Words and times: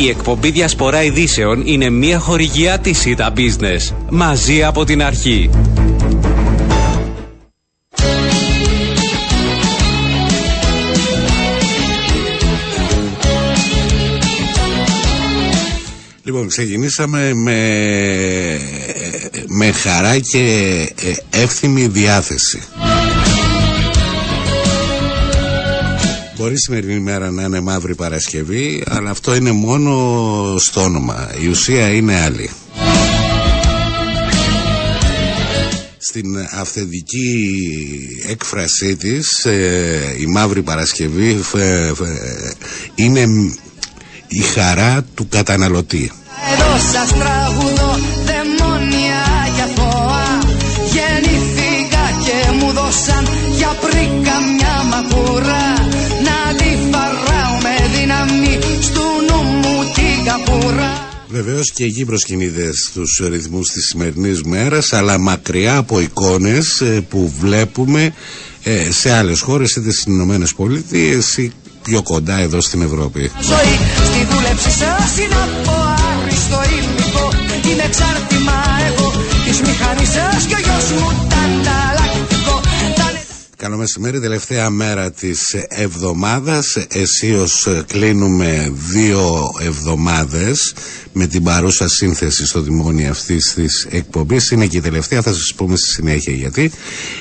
Η 0.00 0.08
εκπομπή 0.08 0.50
Διασπορά 0.50 1.02
Ειδήσεων 1.02 1.62
είναι 1.64 1.90
μια 1.90 2.18
χορηγιά 2.18 2.78
της 2.78 2.98
ΣΥΤΑ 2.98 3.32
Business. 3.36 3.94
Μαζί 4.10 4.64
από 4.64 4.84
την 4.84 5.02
αρχή. 5.02 5.50
Λοιπόν, 16.22 16.48
ξεκινήσαμε 16.48 17.34
με, 17.34 17.58
με 19.46 19.72
χαρά 19.72 20.18
και 20.18 20.38
ε, 21.30 21.40
εύθυμη 21.42 21.86
διάθεση. 21.86 22.62
Μπορεί 26.40 26.54
η 26.54 26.58
σημερινή 26.58 27.00
μέρα 27.00 27.30
να 27.30 27.42
είναι 27.42 27.60
μαύρη 27.60 27.94
Παρασκευή, 27.94 28.84
αλλά 28.86 29.10
αυτό 29.10 29.34
είναι 29.34 29.50
μόνο 29.52 30.56
στο 30.58 30.80
όνομα. 30.82 31.30
Η 31.42 31.46
ουσία 31.46 31.88
είναι 31.88 32.20
άλλη. 32.20 32.50
Στην 35.98 36.26
αυθεντική 36.58 37.48
έκφρασή 38.28 38.96
της, 38.96 39.44
ε, 39.44 40.16
η 40.18 40.26
μαύρη 40.26 40.62
Παρασκευή 40.62 41.40
είναι 42.94 43.26
η 44.28 44.40
χαρά 44.40 45.04
του 45.14 45.28
καταναλωτή. 45.28 46.12
Εδώ 46.52 46.78
σας 46.92 47.12
τραγουδώ 47.12 47.79
Βεβαίως 61.42 61.72
και 61.72 61.84
εκεί 61.84 62.04
προσκυνείτε 62.04 62.72
στους 62.74 63.20
ρυθμούς 63.28 63.70
της 63.70 63.86
σημερινής 63.86 64.42
μέρας, 64.42 64.92
αλλά 64.92 65.18
μακριά 65.18 65.76
από 65.76 66.00
εικόνες 66.00 66.80
ε, 66.80 67.00
που 67.08 67.32
βλέπουμε 67.40 68.14
ε, 68.62 68.90
σε 68.90 69.12
άλλες 69.12 69.40
χώρες, 69.40 69.76
είτε 69.76 69.90
στις 69.90 70.04
Ηνωμένες 70.04 70.54
Πολιτείες 70.54 71.36
ή 71.36 71.52
πιο 71.82 72.02
κοντά 72.02 72.38
εδώ 72.38 72.60
στην 72.60 72.82
Ευρώπη. 72.82 73.30
Ζωή 73.40 73.78
στη 74.04 74.34
δούλεψη 74.34 74.70
σας 74.70 75.18
είναι 75.18 75.34
από 75.34 75.72
άριστο 76.20 76.60
υλικό 76.78 77.30
Είμαι 77.72 77.82
εξάρτημα 77.82 78.62
εγώ 78.88 79.12
της 79.44 79.60
μηχανής 79.60 80.08
σας 80.08 80.44
και 80.46 80.54
ο 80.54 80.58
γιος 80.58 80.90
μου 81.00 81.29
τανταλακτικό 81.29 81.29
Καλό 83.60 83.76
μεσημέρι, 83.76 84.20
τελευταία 84.20 84.70
μέρα 84.70 85.10
της 85.10 85.54
εβδομάδας 85.68 86.76
Εσείως 86.88 87.68
κλείνουμε 87.86 88.72
δύο 88.74 89.50
εβδομάδες 89.60 90.74
με 91.12 91.26
την 91.26 91.42
παρούσα 91.42 91.88
σύνθεση 91.88 92.46
στο 92.46 92.60
δημόνι 92.60 93.08
αυτής 93.08 93.52
της 93.54 93.86
εκπομπής. 93.90 94.50
Είναι 94.50 94.66
και 94.66 94.76
η 94.76 94.80
τελευταία, 94.80 95.22
θα 95.22 95.32
σας 95.32 95.54
πούμε 95.56 95.76
στη 95.76 95.86
συνέχεια 95.86 96.32
γιατί. 96.32 96.70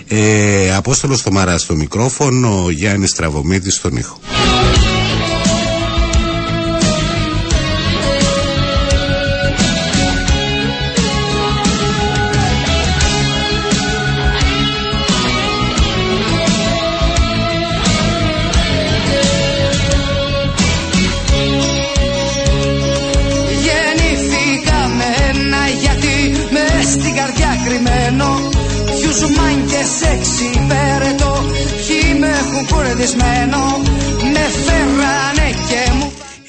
Ε, 0.07 0.75
Απόστολος 0.75 1.21
Θωμαράς 1.21 1.61
στο 1.61 1.75
μικρόφωνο, 1.75 2.63
ο 2.63 2.69
Γιάννης 2.69 3.11
Τραβομίτη 3.11 3.71
στον 3.71 3.97
ήχο. 3.97 4.19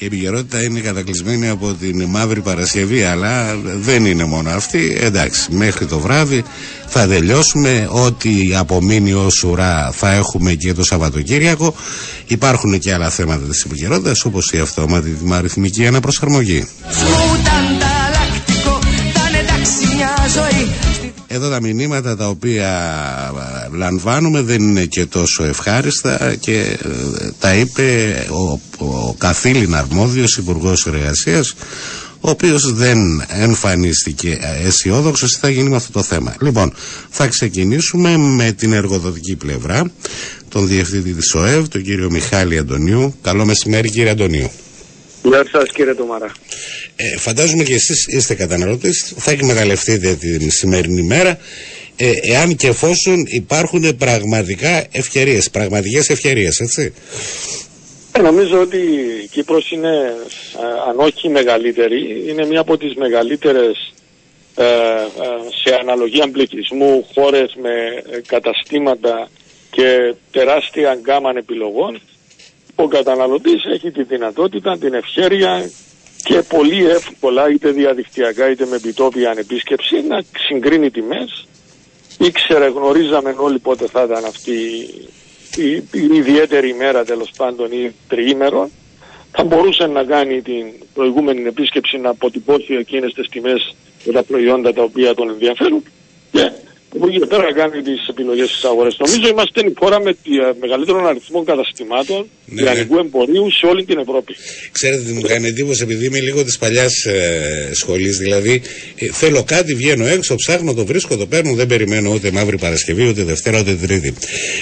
Η 0.01 0.05
επικαιρότητα 0.05 0.63
είναι 0.63 0.79
κατακλυσμένη 0.79 1.47
από 1.47 1.73
την 1.73 2.05
Μαύρη 2.05 2.41
Παρασκευή, 2.41 3.03
αλλά 3.03 3.55
δεν 3.81 4.05
είναι 4.05 4.23
μόνο 4.23 4.49
αυτή. 4.49 4.97
Εντάξει, 4.99 5.51
μέχρι 5.51 5.85
το 5.85 5.99
βράδυ 5.99 6.43
θα 6.87 7.07
τελειώσουμε. 7.07 7.87
Ό,τι 7.91 8.55
απομείνει 8.55 9.13
ως 9.13 9.43
ουρά 9.43 9.91
θα 9.93 10.13
έχουμε 10.13 10.53
και 10.53 10.73
το 10.73 10.83
Σαββατοκύριακο. 10.83 11.75
Υπάρχουν 12.27 12.79
και 12.79 12.93
άλλα 12.93 13.09
θέματα 13.09 13.45
της 13.45 13.63
επικαιρότητας, 13.63 14.25
όπως 14.25 14.51
η 14.51 14.57
αυτόματη 14.57 15.09
δημαριθμική 15.09 15.87
αναπροσαρμογή. 15.87 16.67
Εδώ 21.33 21.49
τα 21.49 21.61
μηνύματα 21.61 22.15
τα 22.15 22.27
οποία 22.27 22.69
ε, 23.73 23.77
λαμβάνουμε 23.77 24.41
δεν 24.41 24.61
είναι 24.61 24.85
και 24.85 25.05
τόσο 25.05 25.43
ευχάριστα 25.43 26.35
και 26.39 26.59
ε, 26.59 27.31
τα 27.39 27.55
είπε 27.55 28.15
ο, 28.29 28.59
ο 28.85 29.13
καθήλυνα 29.17 29.77
αρμόδιος 29.77 30.37
Υπουργός 30.37 30.85
Εργασίας 30.87 31.53
ο 32.21 32.29
οποίος 32.29 32.73
δεν 32.73 32.97
εμφανίστηκε 33.27 34.39
αισιόδοξος 34.65 35.31
τι 35.31 35.39
θα 35.39 35.49
γίνει 35.49 35.69
με 35.69 35.75
αυτό 35.75 35.91
το 35.91 36.03
θέμα. 36.03 36.35
Λοιπόν, 36.41 36.73
θα 37.09 37.27
ξεκινήσουμε 37.27 38.17
με 38.17 38.51
την 38.51 38.73
εργοδοτική 38.73 39.35
πλευρά, 39.35 39.91
τον 40.49 40.67
Διευθυντή 40.67 41.13
της 41.13 41.33
ΟΕΒ, 41.33 41.67
τον 41.67 41.83
κύριο 41.83 42.09
Μιχάλη 42.11 42.57
Αντωνίου. 42.57 43.15
Καλό 43.21 43.45
μεσημέρι 43.45 43.89
κύριε 43.89 44.11
Αντωνίου. 44.11 44.51
Γεια 45.23 45.45
σας 45.51 45.71
κύριε 45.73 45.93
Τομαρά. 45.93 46.31
Ε, 47.03 47.17
φαντάζομαι 47.17 47.63
και 47.63 47.73
εσείς 47.73 48.07
είστε 48.07 48.35
καταναλωτές, 48.35 49.13
θα 49.17 49.31
εκμεταλλευτείτε 49.31 50.13
την 50.15 50.51
σημερινή 50.51 51.01
μέρα 51.01 51.37
ε, 51.95 52.11
εάν 52.21 52.55
και 52.55 52.67
εφόσον 52.67 53.23
υπάρχουν 53.27 53.97
πραγματικά 53.97 54.85
ευκαιρίες, 54.91 55.49
πραγματικές 55.49 56.09
ευκαιρίες, 56.09 56.59
έτσι. 56.59 56.93
Ε, 58.11 58.21
νομίζω 58.21 58.59
ότι 58.61 58.77
η 59.23 59.27
Κύπρος 59.31 59.71
είναι, 59.71 59.89
ε, 59.89 60.89
αν 60.89 60.99
όχι 60.99 61.29
μεγαλύτερη, 61.29 62.23
είναι 62.27 62.45
μία 62.45 62.59
από 62.59 62.77
τις 62.77 62.95
μεγαλύτερες 62.95 63.93
ε, 64.55 64.63
σε 65.63 65.75
αναλογία 65.81 66.29
πληθυσμού 66.31 67.05
χώρες 67.13 67.55
με 67.61 67.71
καταστήματα 68.27 69.29
και 69.71 70.15
τεράστια 70.31 70.97
γκάμα 71.01 71.31
επιλογών 71.37 72.01
ο 72.75 72.87
καταναλωτής 72.87 73.63
έχει 73.73 73.91
τη 73.91 74.03
δυνατότητα, 74.03 74.77
την 74.77 74.93
ευχέρεια 74.93 75.69
και 76.23 76.41
πολύ 76.41 76.85
εύκολα 76.85 77.49
είτε 77.49 77.71
διαδικτυακά 77.71 78.49
είτε 78.49 78.65
με 78.65 78.75
επιτόπια 78.75 79.29
ανεπίσκεψη 79.29 80.01
να 80.07 80.23
συγκρίνει 80.47 80.91
τιμές. 80.91 81.47
Ήξερε, 82.17 82.67
γνωρίζαμε 82.67 83.35
όλοι 83.37 83.59
πότε 83.59 83.85
θα 83.87 84.03
ήταν 84.03 84.25
αυτή 84.25 84.51
η, 85.57 85.73
η, 85.91 86.07
ιδιαίτερη 86.13 86.69
ημέρα 86.69 87.05
τέλος 87.05 87.31
πάντων 87.37 87.71
ή 87.71 87.93
τριήμερο. 88.07 88.69
Θα 89.31 89.43
μπορούσε 89.43 89.85
να 89.87 90.03
κάνει 90.03 90.41
την 90.41 90.65
προηγούμενη 90.93 91.47
επίσκεψη 91.47 91.97
να 91.97 92.09
αποτυπώσει 92.09 92.73
εκείνες 92.73 93.13
τις 93.13 93.29
τιμές 93.29 93.75
για 94.03 94.13
τα 94.13 94.23
προϊόντα 94.23 94.73
τα 94.73 94.83
οποία 94.83 95.13
τον 95.13 95.29
ενδιαφέρουν 95.29 95.83
και 96.31 96.51
Υπουργείο 96.93 97.27
τώρα 97.27 97.53
κάνει 97.53 97.81
τις 97.81 98.07
επιλογές 98.07 98.49
στις 98.49 98.63
αγορές. 98.63 98.97
Νομίζω 98.99 99.27
είμαστε 99.27 99.59
η 99.61 99.73
χώρα 99.79 100.01
με 100.01 100.13
τη 100.23 100.31
ε, 100.35 100.53
μεγαλύτερο 100.59 101.05
αριθμό 101.05 101.43
καταστημάτων 101.43 102.29
ναι, 102.45 102.61
λιανικού 102.61 102.95
ναι. 102.95 103.01
εμπορίου 103.01 103.51
σε 103.51 103.65
όλη 103.65 103.85
την 103.85 103.97
Ευρώπη. 103.97 104.35
Ξέρετε 104.71 105.01
τι 105.01 105.11
μου 105.11 105.21
κάνει 105.21 105.47
εντύπωση, 105.47 105.83
επειδή 105.83 106.05
είμαι 106.05 106.19
λίγο 106.19 106.43
της 106.43 106.57
παλιάς 106.57 107.05
ε, 107.05 107.69
σχολής, 107.73 108.17
δηλαδή 108.17 108.61
ε, 108.95 109.05
θέλω 109.11 109.43
κάτι, 109.43 109.73
βγαίνω 109.73 110.07
έξω, 110.07 110.35
ψάχνω, 110.35 110.73
το 110.73 110.85
βρίσκω, 110.85 111.17
το 111.17 111.25
παίρνω, 111.25 111.53
δεν 111.53 111.67
περιμένω 111.67 112.13
ούτε 112.13 112.31
Μαύρη 112.31 112.57
Παρασκευή, 112.57 113.07
ούτε 113.07 113.23
Δευτέρα, 113.23 113.59
ούτε 113.59 113.73
Τρίτη. 113.73 114.13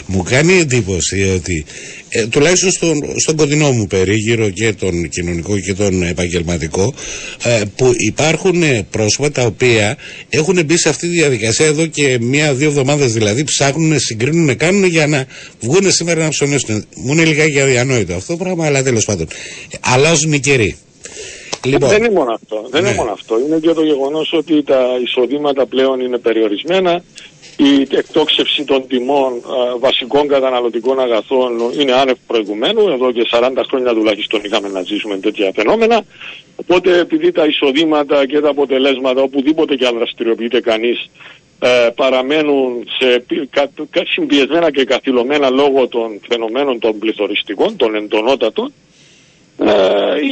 Μου 0.05 0.23
κάνει 0.23 0.59
εντύπωση 0.59 1.31
ότι 1.35 1.65
ε, 2.09 2.25
τουλάχιστον 2.27 2.71
στον, 2.71 3.19
στον 3.19 3.35
κοντινό 3.35 3.71
μου 3.71 3.87
περίγυρο 3.87 4.49
και 4.49 4.73
τον 4.73 5.09
κοινωνικό 5.09 5.59
και 5.59 5.73
τον 5.73 6.03
επαγγελματικό 6.03 6.93
ε, 7.43 7.61
που 7.75 7.91
υπάρχουν 7.97 8.63
ε, 8.63 8.87
πρόσωπα 8.91 9.31
τα 9.31 9.45
οποία 9.45 9.97
έχουν 10.29 10.65
μπει 10.65 10.77
σε 10.77 10.89
αυτή 10.89 11.07
τη 11.07 11.13
διαδικασία 11.13 11.65
εδώ 11.65 11.85
και 11.85 12.17
μία-δύο 12.21 12.67
εβδομάδες 12.67 13.13
δηλαδή 13.13 13.43
ψάχνουν, 13.43 13.99
συγκρίνουν, 13.99 14.57
κάνουν 14.57 14.83
για 14.83 15.07
να 15.07 15.25
βγουν 15.59 15.91
σήμερα 15.91 16.23
να 16.23 16.29
ψωνίσουν. 16.29 16.85
Μου 16.95 17.13
είναι 17.13 17.25
λιγάκι 17.25 17.59
αδιανόητο 17.59 18.15
αυτό 18.15 18.37
το 18.37 18.43
πράγμα, 18.43 18.65
αλλά 18.65 18.83
τέλος 18.83 19.05
πάντων. 19.05 19.27
Αλλάζουν 19.79 20.33
οι 20.33 20.39
καιροί. 20.39 20.77
Λοιπόν, 21.65 21.89
δεν 21.89 22.03
είναι 22.03 22.13
μόνο 22.13 22.31
αυτό. 22.33 22.67
Δεν 22.69 22.81
είναι 22.81 22.89
ναι. 22.89 22.95
μόνο 22.95 23.11
αυτό. 23.11 23.39
Είναι 23.39 23.59
και 23.59 23.73
το 23.73 23.83
γεγονός 23.83 24.33
ότι 24.33 24.63
τα 24.63 24.81
εισοδήματα 25.03 25.65
πλέον 25.65 25.99
είναι 25.99 26.17
περιορισμένα 26.17 27.03
η 27.61 27.87
εκτόξευση 27.91 28.63
των 28.63 28.87
τιμών 28.87 29.33
α, 29.33 29.77
βασικών 29.77 30.27
καταναλωτικών 30.27 30.99
αγαθών 30.99 31.71
είναι 31.79 31.93
άνευ 31.93 32.17
προηγουμένου. 32.27 32.89
Εδώ 32.89 33.11
και 33.11 33.27
40 33.31 33.51
χρόνια 33.67 33.93
τουλάχιστον 33.93 34.41
είχαμε 34.43 34.69
να 34.69 34.81
ζήσουμε 34.81 35.17
τέτοια 35.17 35.51
φαινόμενα. 35.55 36.05
Οπότε 36.55 36.99
επειδή 36.99 37.31
τα 37.31 37.45
εισοδήματα 37.45 38.25
και 38.25 38.39
τα 38.39 38.49
αποτελέσματα 38.49 39.21
οπουδήποτε 39.21 39.75
και 39.75 39.85
αν 39.85 39.97
δραστηριοποιείται 39.97 40.61
κανείς 40.61 41.09
ε, 41.59 41.89
παραμένουν 41.95 42.85
σε, 42.99 43.25
κα, 43.49 43.69
κα, 43.89 44.03
συμπιεσμένα 44.05 44.71
και 44.71 44.83
καθυλωμένα 44.83 45.49
λόγω 45.49 45.87
των 45.87 46.19
φαινομένων 46.29 46.79
των 46.79 46.99
πληθωριστικών, 46.99 47.75
των 47.75 47.95
εντονότατων, 47.95 48.67
ε, 48.67 48.88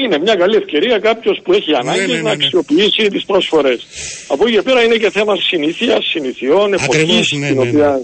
είναι 0.01 0.17
μια 0.19 0.35
καλή 0.35 0.55
ευκαιρία 0.55 0.99
κάποιος 0.99 1.39
που 1.43 1.53
έχει 1.53 1.73
ανάγκη 1.75 1.99
ναι, 1.99 2.13
ναι, 2.13 2.13
να 2.13 2.21
ναι. 2.21 2.31
αξιοποιήσει 2.31 3.07
τις 3.07 3.25
προσφορέ. 3.25 3.75
Από 4.27 4.47
εκεί 4.47 4.55
και 4.55 4.61
πέρα 4.61 4.83
είναι 4.83 4.95
και 4.95 5.09
θέμα 5.09 5.35
συνήθεια, 5.35 6.01
συνηθιών, 6.01 6.73
Ακριβώς, 6.73 6.95
εποχής. 6.95 7.31
ναι, 7.31 7.47
την 7.47 7.57
ναι, 7.57 7.63
ναι. 7.63 7.69
οποία... 7.69 8.01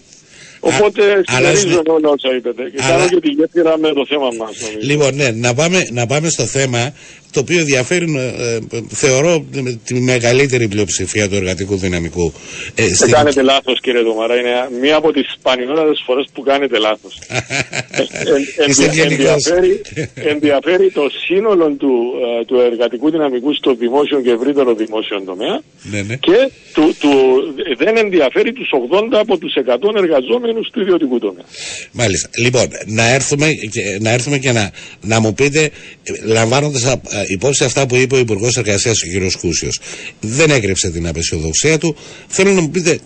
Οπότε 0.70 1.02
αλλά 1.26 1.56
συμμερίζομαι 1.56 1.92
όλα 1.98 2.10
όσα 2.10 2.36
είπατε. 2.36 2.64
Και 2.70 2.80
Αλλά- 2.84 2.96
κάνω 2.96 3.08
και 3.10 3.20
τη 3.20 3.30
γέφυρα 3.30 3.78
με 3.78 3.90
το 3.94 4.06
θέμα 4.06 4.28
μας. 4.40 4.56
Λοιπόν, 4.82 5.16
ναι, 5.16 5.30
να 5.32 5.54
πάμε, 5.54 5.80
να 5.92 6.06
πάμε 6.06 6.30
στο 6.30 6.44
θέμα 6.46 6.94
το 7.32 7.40
οποίο 7.40 7.60
ενδιαφέρει, 7.60 8.06
ε, 8.18 8.56
ε, 8.56 8.82
θεωρώ, 8.90 9.46
με 9.52 9.80
τη 9.86 9.94
μεγαλύτερη 9.94 10.68
πλειοψηφία 10.68 11.30
του 11.30 11.36
εργατικού 11.36 11.76
δυναμικού. 11.76 12.34
Ε, 12.76 12.84
Δεν 12.86 12.96
στην- 12.96 13.12
κάνετε 13.12 13.42
λάθος 13.42 13.80
κύριε 13.80 14.02
Δωμαρά, 14.02 14.36
είναι 14.40 14.54
μία 14.82 14.96
από 14.96 15.12
τις 15.12 15.26
σπανιότατες 15.40 16.02
φορές 16.06 16.26
που 16.34 16.42
κάνετε 16.42 16.78
λάθος. 16.80 17.14
Ε, 17.94 18.66
Είσαι 18.68 18.84
ενδια- 18.84 19.04
ευγενικός. 19.04 19.46
ενδιαφέρει, 19.46 19.82
ενδιαφέρει 20.34 20.92
το 20.92 21.06
σύνολο 21.26 21.66
του, 21.82 21.94
ε, 22.42 22.46
του 22.46 22.60
εργατικού 22.60 23.10
δυναμικού 23.12 23.54
στο 23.54 23.74
δημόσιο 23.74 24.22
και 24.22 24.30
ευρύτερο 24.32 24.74
δημόσιο 24.74 25.22
τομέα 25.26 25.62
ναι, 25.92 26.02
ναι. 26.02 26.16
και 26.16 26.38
του, 26.74 26.96
του, 27.00 27.12
δεν 27.78 27.98
ενδιαφέρει 27.98 28.52
τους 28.54 28.70
80 28.74 29.20
από 29.20 29.38
τους 29.38 29.54
100 29.56 29.96
εργαζόμενους 30.04 30.53
του 30.72 30.82
ιδιωτικού 30.82 31.20
τομέα. 31.20 31.46
Μάλιστα. 31.92 32.30
Λοιπόν, 32.38 32.68
να 32.86 33.14
έρθουμε 33.14 33.52
και, 33.72 33.98
να, 34.00 34.10
έρθουμε 34.10 34.38
και 34.38 34.52
να, 34.52 34.72
να 35.02 35.20
μου 35.20 35.34
πείτε, 35.34 35.72
λαμβάνοντας 36.24 36.96
υπόψη 37.28 37.64
αυτά 37.64 37.86
που 37.86 37.96
είπε 37.96 38.16
ο 38.16 38.18
Υπουργός 38.18 38.58
Εργασίας, 38.58 39.02
ο 39.02 39.28
κ. 39.28 39.32
Κούσιος, 39.40 39.80
δεν 40.20 40.50
έκρυψε 40.50 40.90
την 40.90 41.08
απεσιοδοξία 41.08 41.78
του. 41.78 41.96
Θέλω 42.28 42.52
να 42.52 42.62
μου 42.62 42.70
πείτε 42.70 43.00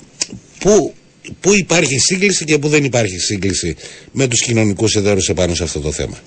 πού, 0.59 0.93
πού 1.39 1.53
υπάρχει 1.55 1.97
σύγκληση 1.97 2.45
και 2.45 2.57
πού 2.57 2.67
δεν 2.67 2.83
υπάρχει 2.83 3.17
σύγκληση 3.19 3.75
με 4.11 4.27
τους 4.27 4.41
κοινωνικούς 4.41 4.95
εταίρους 4.95 5.29
επάνω 5.29 5.55
σε 5.55 5.63
αυτό 5.63 5.79
το 5.79 5.91
θέμα. 5.91 6.17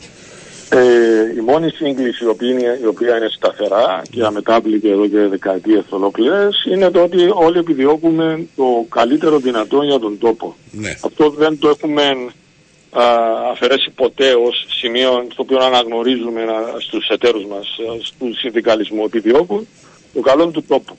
Ε, 0.73 1.37
η 1.37 1.41
μόνη 1.41 1.71
σύγκληση 1.71 2.25
η 2.25 2.27
οποία, 2.27 2.49
είναι, 2.51 2.79
η 2.83 2.87
οποία 2.87 3.17
είναι 3.17 3.29
σταθερά 3.37 4.03
και 4.11 4.25
αμετάβλητη 4.25 4.89
εδώ 4.91 5.07
και 5.07 5.19
δεκαετίες 5.19 5.85
ολόκληρες 5.89 6.65
είναι 6.71 6.91
το 6.91 7.03
ότι 7.03 7.31
όλοι 7.35 7.59
επιδιώκουμε 7.59 8.47
το 8.57 8.87
καλύτερο 8.89 9.39
δυνατό 9.39 9.83
για 9.83 9.99
τον 9.99 10.19
τόπο. 10.19 10.57
Ναι. 10.71 10.97
Αυτό 11.05 11.31
δεν 11.31 11.59
το 11.59 11.69
έχουμε 11.69 12.03
α, 12.91 13.05
αφαιρέσει 13.53 13.91
ποτέ 13.91 14.33
ως 14.47 14.67
σημείο 14.81 15.27
στο 15.33 15.43
οποίο 15.43 15.59
αναγνωρίζουμε 15.59 16.43
α, 16.43 16.81
στους 16.81 17.09
εταίρους 17.09 17.45
μας, 17.47 17.67
α, 17.67 17.97
του 18.19 18.35
συνδικαλισμού. 18.39 19.05
Επιδιώκουν 19.05 19.67
το 20.15 20.21
καλό 20.21 20.47
του 20.47 20.65
τόπου. 20.69 20.97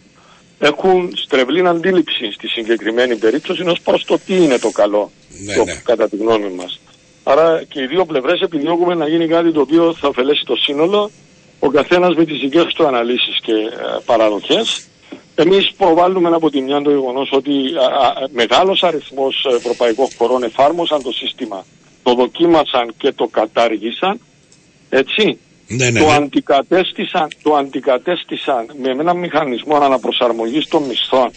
Έχουν 0.60 1.14
στρεβλή 1.16 1.68
αντίληψη 1.68 2.32
στη 2.32 2.48
συγκεκριμένη 2.48 3.16
περίπτωση 3.16 3.62
ως 3.64 3.82
προς 3.82 4.06
το 4.06 4.18
τι 4.26 4.36
είναι 4.44 4.58
το 4.58 4.70
καλό 4.70 5.12
Ναι, 5.46 5.54
το- 5.56 5.64
ναι. 5.64 5.82
κατά 5.86 6.10
τη 6.10 6.16
γνώμη 6.18 6.50
μας. 6.50 6.80
Άρα 7.24 7.64
και 7.64 7.82
οι 7.82 7.86
δύο 7.86 8.06
πλευρές 8.06 8.40
επιδιώκουμε 8.40 8.96
να 8.96 9.08
γίνει 9.08 9.28
κάτι 9.28 9.52
το 9.52 9.62
οποίο 9.62 9.94
θα 9.94 10.08
ωφελέσει 10.08 10.44
το 10.46 10.56
σύνολο, 10.56 11.12
ο 11.60 11.70
καθένας 11.70 12.16
με 12.16 12.26
τις 12.26 12.40
δικές 12.40 12.74
του 12.74 12.88
αναλύσεις 12.88 13.40
και 13.42 13.52
ε, 13.52 14.00
παραδοχές. 14.06 14.86
Εμείς 15.36 15.74
προβάλλουμε 15.78 16.30
από 16.30 16.50
τη 16.50 16.62
μια 16.62 16.82
το 16.82 16.90
γεγονός 16.90 17.30
ότι 17.32 17.52
α, 17.52 18.06
α, 18.08 18.28
μεγάλος 18.32 18.84
αριθμός 18.84 19.46
ευρωπαϊκών 19.58 20.08
χωρών 20.18 20.44
εφάρμοσαν 20.44 21.04
το 21.04 21.12
σύστημα, 21.12 21.66
το 22.04 22.14
δοκίμασαν 22.14 22.94
και 22.98 23.12
το 23.12 23.28
κατάργησαν, 23.28 24.20
έτσι. 24.90 25.40
Ναι, 25.68 25.90
ναι, 25.90 26.00
Το, 26.00 26.06
ναι. 26.06 26.14
αντικατέστησαν, 26.14 27.28
το 27.44 27.56
αντικατέστησαν 27.56 28.66
με 28.82 28.90
έναν 28.90 29.18
μηχανισμό 29.18 29.76
αναπροσαρμογής 29.76 30.68
των 30.68 30.84
μισθών 30.84 31.32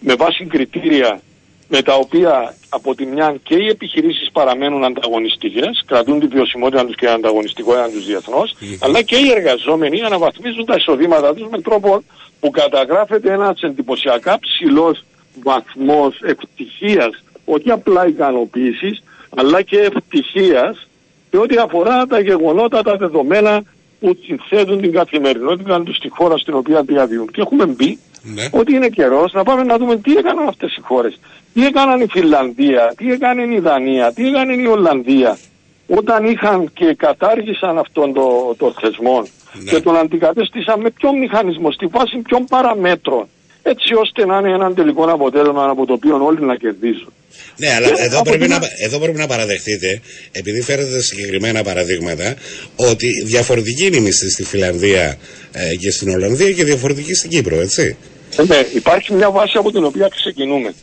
με 0.00 0.14
βάση 0.14 0.44
κριτήρια 0.44 1.20
με 1.68 1.82
τα 1.82 1.94
οποία 1.94 2.54
από 2.68 2.94
τη 2.94 3.06
μια 3.06 3.36
και 3.42 3.54
οι 3.54 3.66
επιχειρήσεις 3.66 4.30
παραμένουν 4.32 4.84
ανταγωνιστικές, 4.84 5.82
κρατούν 5.86 6.20
την 6.20 6.28
βιωσιμότητα 6.28 6.84
τους 6.84 6.94
και 6.94 7.06
την 7.06 7.14
ανταγωνιστικότητα 7.14 7.90
τους 7.90 8.06
διεθνώς, 8.06 8.54
αλλά 8.80 9.02
και 9.02 9.16
οι 9.16 9.30
εργαζόμενοι 9.30 10.02
αναβαθμίζουν 10.02 10.64
τα 10.64 10.74
εισοδήματά 10.74 11.34
τους 11.34 11.48
με 11.50 11.60
τρόπο 11.60 12.02
που 12.40 12.50
καταγράφεται 12.50 13.32
ένας 13.32 13.60
εντυπωσιακά 13.60 14.38
ψηλός 14.38 15.04
βαθμός 15.42 16.20
ευτυχίας, 16.22 17.22
όχι 17.44 17.70
απλά 17.70 18.06
ικανοποίησης, 18.06 19.02
αλλά 19.36 19.62
και 19.62 19.78
ευτυχίας 19.78 20.88
σε 21.30 21.36
ό,τι 21.36 21.56
αφορά 21.56 22.06
τα 22.06 22.20
γεγονότα, 22.20 22.82
τα 22.82 22.96
δεδομένα 22.96 23.62
που 24.00 24.16
συνθέτουν 24.26 24.80
την 24.80 24.92
καθημερινότητα 24.92 25.82
τους 25.82 25.96
στη 25.96 26.08
χώρα 26.08 26.36
στην 26.36 26.54
οποία 26.54 26.82
διαβιούν. 26.82 27.30
Και 27.30 27.40
έχουμε 27.40 27.66
μπει 27.66 27.98
Ναι. 28.22 28.48
ότι 28.50 28.74
είναι 28.74 28.88
καιρός 28.88 29.32
να 29.32 29.42
πάμε 29.42 29.62
να 29.62 29.78
δούμε 29.78 29.96
τι 29.96 30.12
έκαναν 30.16 30.48
αυτές 30.48 30.76
οι 30.76 30.80
χώρες. 30.80 31.18
Τι 31.54 31.64
έκαναν 31.66 32.00
η 32.00 32.06
Φιλανδία, 32.10 32.94
τι 32.96 33.12
έκανε 33.12 33.42
η 33.42 33.58
Δανία, 33.58 34.12
τι 34.12 34.28
έκανε 34.28 34.52
η 34.52 34.66
Ολλανδία 34.66 35.38
όταν 35.86 36.24
είχαν 36.24 36.70
και 36.72 36.94
κατάργησαν 36.94 37.78
αυτόν 37.78 38.12
το, 38.12 38.54
το 38.58 38.74
θεσμό 38.80 39.22
Ναι. 39.52 39.70
και 39.70 39.80
τον 39.80 39.96
αντικατέστησαν 39.96 40.80
με 40.80 40.90
ποιον 40.90 41.18
μηχανισμό, 41.18 41.70
στη 41.70 41.86
βάση 41.86 42.18
ποιων 42.18 42.44
παραμέτρων 42.44 43.28
έτσι 43.70 43.94
ώστε 43.94 44.26
να 44.26 44.38
είναι 44.38 44.52
έναν 44.52 44.74
τελικό 44.74 45.04
αποτέλεσμα 45.04 45.64
από 45.70 45.86
το 45.86 45.92
οποίο 45.92 46.24
όλοι 46.24 46.40
να 46.44 46.56
κερδίσουν. 46.56 47.12
Ναι, 47.56 47.74
αλλά 47.74 47.88
Και 47.90 48.02
εδώ 48.02 48.18
από 48.20 48.30
πρέπει, 48.30 48.44
την 48.46 48.50
να, 48.50 48.56
α- 48.56 48.70
εδώ 48.78 48.98
πρέπει 48.98 49.18
να 49.18 49.26
παραδεχτείτε, 49.26 50.00
επειδή 50.32 50.62
φέρετε 50.62 51.00
συγκεκριμένα 51.00 51.62
παραδείγματα, 51.62 52.34
ότι 52.76 53.22
διαφορετική 53.24 53.86
είναι 53.86 53.96
η 53.96 54.00
μισθή 54.00 54.30
στη 54.30 54.44
Φιλανδία 54.44 55.16
ε, 55.52 55.74
και 55.76 55.90
στην 55.90 56.08
Ολλανδία 56.08 56.52
και 56.52 56.64
διαφορετική 56.64 57.14
στην 57.14 57.30
Κύπρο, 57.30 57.60
έτσι. 57.60 57.96
Ε, 58.38 58.42
Ναι, 58.44 58.56
υπάρχει 58.74 59.12
μια 59.14 59.30
βάση 59.30 59.56
από 59.58 59.70
την 59.72 59.84
οποία 59.84 60.08
ξεκινούμε. 60.08 60.74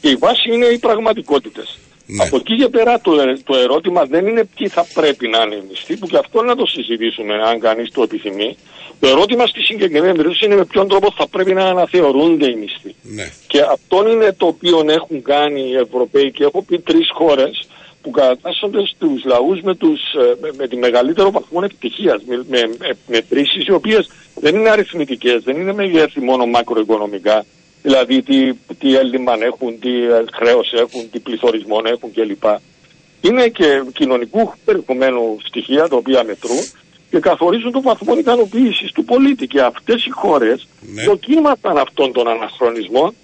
Και 0.00 0.08
η 0.08 0.14
βάση 0.14 0.52
είναι 0.52 0.66
οι 0.66 0.78
πραγματικότητες. 0.78 1.78
Ναι. 2.06 2.24
Από 2.24 2.36
εκεί 2.36 2.56
και 2.56 2.68
πέρα 2.68 3.00
το, 3.00 3.12
ε- 3.20 3.38
το 3.44 3.56
ερώτημα 3.56 4.04
δεν 4.04 4.26
είναι 4.26 4.44
ποιοι 4.56 4.68
θα 4.68 4.86
πρέπει 4.94 5.28
να 5.28 5.42
είναι 5.42 5.54
οι 5.54 5.62
μισθοί, 5.70 5.96
που 5.96 6.06
και 6.06 6.16
αυτό 6.16 6.42
να 6.42 6.56
το 6.56 6.66
συζητήσουμε 6.66 7.34
αν 7.34 7.60
κανείς 7.60 7.90
το 7.92 8.02
επιθυμεί. 8.02 8.56
Το 9.00 9.08
ερώτημα 9.08 9.46
στη 9.46 9.60
συγκεκριμένη 9.60 10.16
περίπτωση 10.16 10.44
είναι 10.44 10.56
με 10.56 10.64
ποιον 10.64 10.88
τρόπο 10.88 11.12
θα 11.16 11.28
πρέπει 11.28 11.54
να 11.54 11.64
αναθεωρούνται 11.64 12.50
οι 12.50 12.54
μισθοί. 12.54 12.94
Ναι. 13.02 13.32
Και 13.46 13.60
αυτό 13.60 14.10
είναι 14.10 14.32
το 14.32 14.46
οποίο 14.46 14.84
έχουν 14.86 15.22
κάνει 15.22 15.60
οι 15.60 15.76
Ευρωπαίοι 15.76 16.30
και 16.30 16.44
έχω 16.44 16.62
πει 16.62 16.78
τρεις 16.78 17.10
χώρες 17.12 17.68
που 18.02 18.10
κατατάσσονται 18.10 18.86
στου 18.86 19.20
λαούς 19.24 19.60
με, 19.60 19.74
τους, 19.74 20.00
ε, 20.14 20.34
με, 20.40 20.50
με 20.56 20.68
τη 20.68 20.76
μεγαλύτερο 20.76 21.30
βαθμό 21.30 21.60
επιτυχίας. 21.64 22.22
Με, 22.26 22.36
με, 22.48 22.76
με 22.78 22.96
μετρήσεις 23.06 23.66
οι 23.66 23.72
οποίες 23.72 24.10
δεν 24.34 24.54
είναι 24.54 24.70
αριθμητικές, 24.70 25.42
δεν 25.42 25.56
είναι 25.56 25.72
μεγέθη 25.72 26.20
μόνο 26.20 26.46
μακροοικονομικά. 26.46 27.44
Δηλαδή 27.82 28.22
τι, 28.22 28.54
τι 28.78 28.96
έλλειμμα 28.96 29.32
έχουν, 29.40 29.78
τι 29.78 30.04
ε, 30.04 30.24
χρέος 30.32 30.72
έχουν, 30.72 31.10
τι 31.10 31.18
πληθωρισμό 31.18 31.80
έχουν 31.84 32.12
κλπ. 32.12 32.44
Είναι 33.20 33.48
και 33.48 33.82
κοινωνικού 33.92 34.52
περιεχομένου 34.64 35.36
στοιχεία 35.44 35.88
τα 35.88 35.96
οποία 35.96 36.24
μετρούν 36.24 36.64
και 37.10 37.18
καθορίζουν 37.18 37.72
τον 37.72 37.82
βαθμό 37.82 38.18
ικανοποίησης 38.18 38.92
του 38.92 39.04
πολίτη. 39.04 39.46
Και 39.46 39.60
αυτές 39.60 40.04
οι 40.04 40.10
χώρες 40.10 40.68
Ναι. 40.80 41.02
δοκίμασαν 41.04 41.78
αυτόν 41.78 42.12
τον 42.12 42.28
αναχρονισμό 42.28 43.14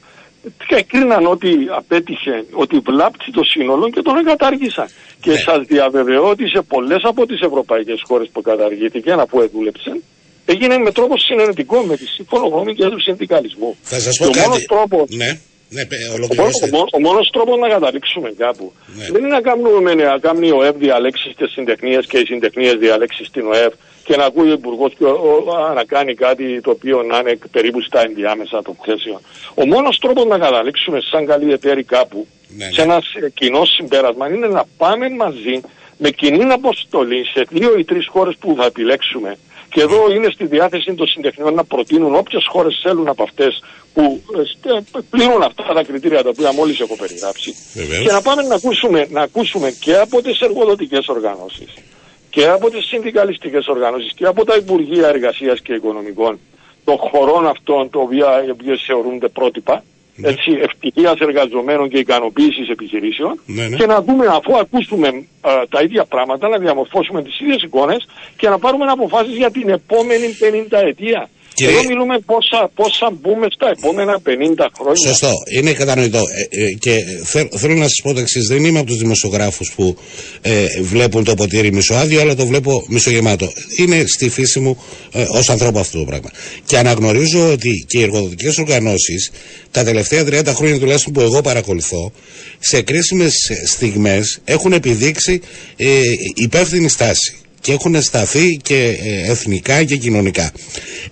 και 0.67 0.83
κρίναν 0.83 1.27
ότι 1.27 1.51
απέτυχε, 1.77 2.45
ότι 2.53 2.79
βλάπτει 2.79 3.31
το 3.33 3.43
σύνολο 3.45 3.91
και 3.91 4.03
τον 4.03 4.17
εγκατάργησαν. 4.17 4.87
Και 5.21 5.31
Ναι. 5.31 5.37
σας 5.37 5.67
διαβεβαιώ 5.67 6.29
ότι 6.29 6.49
σε 6.49 6.63
πολλές 6.63 7.03
από 7.03 7.27
τις 7.27 7.41
ευρωπαϊκές 7.41 8.01
χώρες 8.07 8.29
που 8.33 8.41
καταργήθηκε, 8.43 9.13
από 9.13 9.43
εδούλεψαν, 9.43 10.03
έγινε 10.45 10.79
με 10.79 10.93
τρόπο 10.93 11.19
συνενετικό 11.19 11.81
με 11.83 11.97
τη 11.97 12.07
σύμφωνο 12.07 12.47
γνώμη 12.47 12.75
και 12.75 12.85
του 12.89 13.01
συνδικαλισμού. 13.01 13.77
Θα 13.83 13.99
σας 14.01 14.19
Και 14.19 14.25
πω 14.25 14.31
ο 14.31 14.35
μόνος 14.43 14.49
κάτι. 14.57 14.67
τρόπος 14.67 15.11
Ναι, 15.11 15.39
ναι, 15.69 15.87
πε- 15.87 15.99
ο 15.99 16.11
μόνος, 16.11 16.17
ολοκληρώστε. 16.19 16.67
ο, 16.67 16.69
μόνος- 16.73 16.93
ο 16.93 17.01
μόνος 17.01 17.31
τρόπος 17.33 17.59
να 17.59 17.69
καταλήξουμε 17.69 18.33
κάπου 18.39 18.73
Ναι. 18.97 19.05
δεν 19.13 19.21
είναι 19.25 19.35
να 19.35 19.41
κάνουμε 19.41 19.95
να 19.95 20.19
κάνει 20.19 20.51
ο 20.51 20.65
ΕΒ 20.65 20.77
διαλέξεις 20.77 21.33
στις 21.33 21.51
συντεχνίες 21.53 22.07
και 22.07 22.19
οι 22.19 22.25
συντεχνίες 22.27 22.75
διαλέξεις 22.75 23.27
στην 23.27 23.47
ΟΕΒ 23.47 23.73
και 24.05 24.17
να 24.17 24.25
ακούει 24.25 24.49
ο 24.49 24.53
Υπουργός 24.53 24.93
και 24.99 25.05
ο- 25.05 25.45
ο- 25.47 25.73
να 25.75 25.85
κάνει 25.85 26.15
κάτι 26.15 26.61
το 26.61 26.71
οποίο 26.71 27.03
να 27.03 27.19
είναι 27.19 27.39
περίπου 27.51 27.81
στα 27.83 28.01
ενδιάμεσα 28.03 28.63
των 28.63 28.77
θέσεων. 28.85 29.21
Ο 29.55 29.67
μόνος 29.67 29.99
τρόπος 29.99 30.25
να 30.25 30.39
καταλήξουμε 30.39 30.99
σαν 31.11 31.27
καλοί 31.27 31.53
εταίροι 31.53 31.85
κάπου 31.85 32.27
Ναι, 32.49 32.65
ναι. 32.65 32.71
σε 32.73 32.83
ένα 32.83 32.97
ε, 32.97 33.31
κοινό 33.35 33.65
συμπέρασμα 33.65 34.29
είναι 34.29 34.47
να 34.47 34.65
πάμε 34.77 35.11
μαζί 35.11 35.61
με 35.99 36.11
κοινή 36.11 36.45
αποστολή 36.53 37.25
σε 37.25 37.47
δύο 37.51 37.79
ή 37.79 37.85
τρεις 37.85 38.07
χώρες 38.07 38.35
που 38.41 38.55
θα 38.59 38.65
επιλέξουμε 38.65 39.37
και 39.77 39.83
εδώ 39.83 40.11
είναι 40.11 40.31
στη 40.31 40.47
διάθεση 40.47 40.95
των 40.95 41.07
συντεχνιών 41.07 41.55
να 41.55 41.65
προτείνουν 41.65 42.15
όποιες 42.15 42.47
χώρες 42.49 42.81
θέλουν 42.83 43.09
από 43.09 43.23
αυτές 43.23 43.63
που 43.95 44.23
ε, 44.39 44.43
στε- 44.45 45.03
πληρούν 45.11 45.43
αυτά 45.43 45.63
τα 45.75 45.83
κριτήρια 45.83 46.23
τα 46.23 46.29
οποία 46.29 46.53
μόλις 46.53 46.81
έχω 46.81 46.97
περιγράψει. 46.97 47.55
Βεβαίως. 47.75 48.07
Και 48.07 48.13
να 48.13 48.23
πάμε 48.23 48.43
να 48.43 48.55
ακούσουμε, 48.55 49.07
να 49.11 49.21
ακούσουμε 49.23 49.71
και 49.71 49.97
από 49.97 50.23
τις 50.23 50.41
εργοδοτικές 50.41 51.09
οργανώσεις 51.09 51.75
και 52.31 52.47
από 52.49 52.71
τις 52.71 52.85
συνδικαλιστικές 52.85 53.67
οργανώσεις 53.67 54.13
και 54.15 54.25
από 54.27 54.45
τα 54.45 54.55
Υπουργεία 54.57 55.09
Εργασίας 55.09 55.61
και 55.61 55.73
Οικονομικών 55.75 56.39
των 56.85 56.97
χωρών 56.97 57.47
αυτών 57.47 57.91
τα 57.91 57.99
οποία 57.99 58.45
οι 58.47 58.51
οποίες 58.51 58.83
θεωρούνται 58.87 59.29
πρότυπα 59.29 59.75
Ναι. 59.75 59.81
Έτσι, 60.23 60.51
ευτυχίας 60.61 61.19
εργαζομένων 61.19 61.89
και 61.89 61.99
ικανοποίησης 61.99 62.69
επιχειρήσεων 62.69 63.41
Ναι, 63.47 63.69
ναι. 63.69 63.77
και 63.77 63.87
να 63.87 64.03
δούμε 64.03 64.27
αφού 64.27 64.57
ακούσουμε 64.59 65.09
α, 65.41 65.51
τα 65.69 65.83
ίδια 65.83 66.05
πράγματα 66.05 66.49
να 66.49 66.59
διαμορφώσουμε 66.59 67.23
τις 67.23 67.41
ίδιες 67.41 67.63
εικόνες 67.63 68.07
και 68.37 68.49
να 68.49 68.59
πάρουμε 68.59 68.85
αποφάσεις 68.85 69.37
για 69.37 69.51
την 69.51 69.69
επόμενη 69.69 70.37
50 70.71 70.79
ετία. 70.87 71.29
Και... 71.57 71.67
Εδώ 71.67 71.85
μιλούμε 71.85 72.19
πόσα, 72.19 72.71
πόσα 72.75 73.11
μπούμε 73.21 73.47
στα 73.51 73.69
επόμενα 73.77 74.21
50 74.27 74.67
χρόνια. 74.79 75.09
Σωστό, 75.09 75.33
είναι 75.57 75.73
κατανοητό. 75.73 76.19
Ε, 76.19 76.63
ε, 76.63 76.73
και 76.73 77.05
θέλω 77.59 77.75
να 77.75 77.89
σας 77.89 78.01
πω 78.03 78.13
το 78.13 78.21
εξής: 78.21 78.47
Δεν 78.47 78.65
είμαι 78.65 78.79
από 78.79 78.89
τους 78.89 78.97
δημοσιογράφους 78.97 79.73
που 79.77 79.97
ε, 80.41 80.67
βλέπουν 80.81 81.25
το 81.25 81.35
ποτήρι 81.35 81.73
μισοάδιο, 81.73 82.21
αλλά 82.21 82.35
το 82.35 82.47
βλέπω 82.47 82.85
μισογεμάτο. 82.89 83.53
Είναι 83.79 84.05
στη 84.07 84.29
φύση 84.29 84.61
μου 84.61 84.83
ε, 85.13 85.27
ως 85.31 85.49
ανθρώπου 85.49 85.79
αυτό 85.79 85.99
το 85.99 86.05
πράγμα. 86.05 86.31
Και 86.67 86.79
αναγνωρίζω 86.79 87.51
ότι 87.51 87.85
και 87.89 87.99
οι 87.99 88.03
εργοδοτικές 88.03 88.59
οργανώσεις 88.59 89.31
τα 89.71 89.85
τελευταία 89.85 90.23
30 90.23 90.47
χρόνια 90.55 90.79
τουλάχιστον 90.79 91.13
που 91.13 91.21
εγώ 91.21 91.41
παρακολουθώ, 91.41 92.13
σε 92.59 92.83
κρίσιμες 92.83 93.33
στιγμές 93.67 94.41
έχουν 94.45 94.73
επιδείξει 94.73 95.41
ε, 95.77 96.01
υπεύθυνη 96.35 96.89
στάση 96.89 97.37
και 97.67 97.73
έχουν 97.73 98.03
σταθεί 98.03 98.57
και 98.63 98.99
ε, 99.05 99.31
εθνικά 99.31 99.85
και 99.85 99.97
κοινωνικά. 99.97 100.53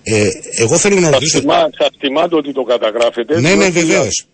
Ε, 0.02 0.28
εγώ 0.56 0.76
θέλω 0.76 1.00
να 1.00 1.10
ρωτήσω... 1.10 1.40
Σας 1.78 1.88
θυμάται 1.98 2.36
ότι 2.36 2.52
το 2.52 2.62
καταγράφετε. 2.62 3.40
Ναι, 3.40 3.54
ναι, 3.54 3.68
βεβαίως. 3.68 4.26